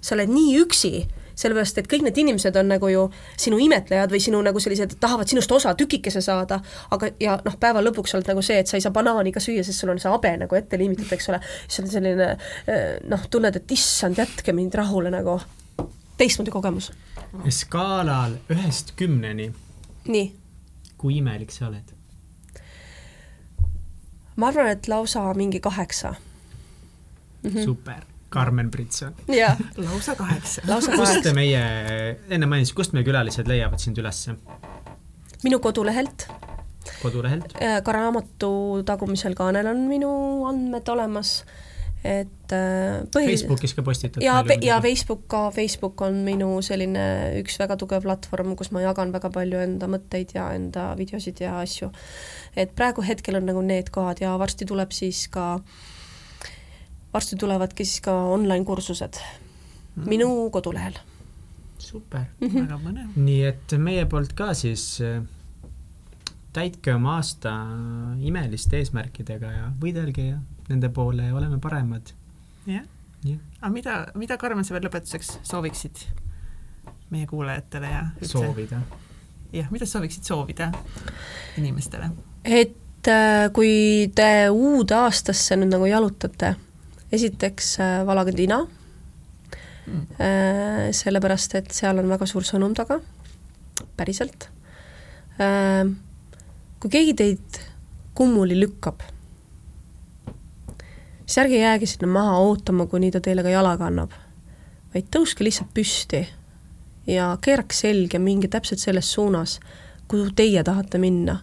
[0.00, 0.92] sa oled nii üksi,
[1.38, 3.04] sellepärast et kõik need inimesed on nagu ju
[3.38, 6.60] sinu imetlejad või sinu nagu sellised, tahavad sinust osa tükikese saada,
[6.94, 9.62] aga ja noh, päeva lõpuks oled nagu see, et sa ei saa banaani ka süüa,
[9.66, 12.32] sest sul on see habe nagu ette liimitud, eks ole, siis on selline
[13.08, 15.38] noh, tunned, et issand, jätke mind rahule nagu,
[16.18, 16.90] teistmoodi kogemus.
[17.54, 19.52] skaalal ühest kümneni.
[20.08, 20.28] nii
[20.98, 21.94] kui imelik sa oled?
[24.38, 27.50] ma arvan, et lausa mingi kaheksa mm.
[27.50, 27.64] -hmm.
[27.64, 29.14] super, Karmen Britson.
[29.76, 30.62] lausa kaheksa.
[30.96, 31.62] kust te meie,
[32.28, 34.36] enne mainisin, kust meie külalised leiavad sind ülesse?
[35.44, 36.26] minu kodulehelt
[37.02, 37.56] kodulehelt.
[37.62, 38.50] Äh, ka raamatu
[38.86, 40.10] tagumisel kaanel on minu
[40.48, 41.42] andmed olemas,
[42.06, 44.78] et äh, põhi- Facebookis ka postitad ja, ja.
[44.82, 47.04] Facebook ka, Facebook on minu selline
[47.42, 51.58] üks väga tugev platvorm, kus ma jagan väga palju enda mõtteid ja enda videosid ja
[51.62, 51.90] asju.
[52.56, 55.56] et praegu hetkel on nagu need kohad ja varsti tuleb siis ka,
[57.18, 59.18] varsti tulevadki siis ka online kursused
[60.06, 60.98] minu kodulehel.
[61.78, 62.28] super.
[62.40, 63.16] väga põnev.
[63.16, 65.22] nii et meie poolt ka siis äh,
[66.54, 67.54] täitke oma aasta
[68.24, 70.38] imeliste eesmärkidega ja võidelge ja
[70.68, 72.12] nende poole ja oleme paremad.
[72.66, 72.86] jah.
[73.24, 76.06] jah, aga mida, mida, Karmen, sa veel lõpetuseks sooviksid
[77.14, 78.32] meie kuulajatele ja üldse?
[78.34, 78.82] soovida.
[79.54, 80.70] jah, mida sa sooviksid soovida
[81.58, 82.10] inimestele?
[82.44, 86.56] et äh, kui te uude aastasse nüüd nagu jalutate,
[87.12, 88.66] esiteks äh, valage tina
[89.88, 90.02] Mm.
[90.20, 92.98] äh,, sellepärast et seal on väga suur sõnum taga,
[93.96, 94.50] päriselt
[95.40, 95.88] äh,.
[96.76, 97.60] kui keegi teid
[98.12, 99.00] kummuli lükkab,
[101.24, 104.12] siis ärge jääge sinna maha ootama, kuni ta teile ka jalaga annab,
[104.92, 106.20] vaid tõuske lihtsalt püsti
[107.08, 109.56] ja keerake selg ja minge täpselt selles suunas,
[110.04, 111.38] kuhu teie tahate minna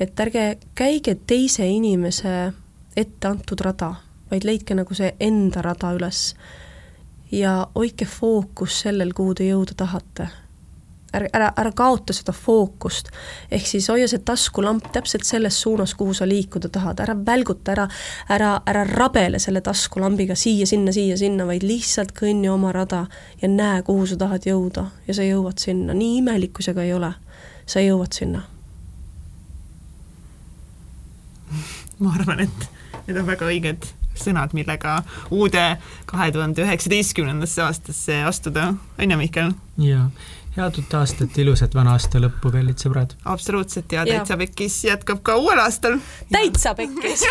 [0.00, 0.44] et ärge
[0.78, 2.34] käige teise inimese
[2.96, 3.94] ette antud rada,
[4.30, 6.32] vaid leidke nagu see enda rada üles
[7.32, 10.28] ja hoidke fookus sellel, kuhu te jõuda tahate.
[11.12, 13.08] ära, ära, ära kaota seda fookust,
[13.50, 17.86] ehk siis hoia see taskulamp täpselt selles suunas, kuhu sa liikuda tahad, ära välguta, ära,
[18.28, 23.06] ära, ära rabele selle taskulambiga siia-sinna, siia-sinna, vaid lihtsalt kõnni oma rada
[23.40, 24.84] ja näe, kuhu sa tahad jõuda.
[25.08, 27.14] Ja sa jõuad sinna, nii imelik kui see ka ei ole,
[27.66, 28.44] sa jõuad sinna.
[31.98, 32.68] Ma arvan, et
[33.06, 33.88] need on väga õiged
[34.22, 35.68] sõnad, millega uude
[36.06, 39.54] kahe tuhande üheksateistkümnendasse aastasse astuda, on ju, Mihkel?
[39.78, 40.08] ja
[40.58, 43.14] head uut aastat, ilusat vana aasta lõppu, kallid sõbrad.
[43.24, 44.18] absoluutselt ja Jaa.
[44.18, 45.98] Täitsa Pekkis jätkab ka uuel aastal.
[46.32, 47.26] täitsa pekkis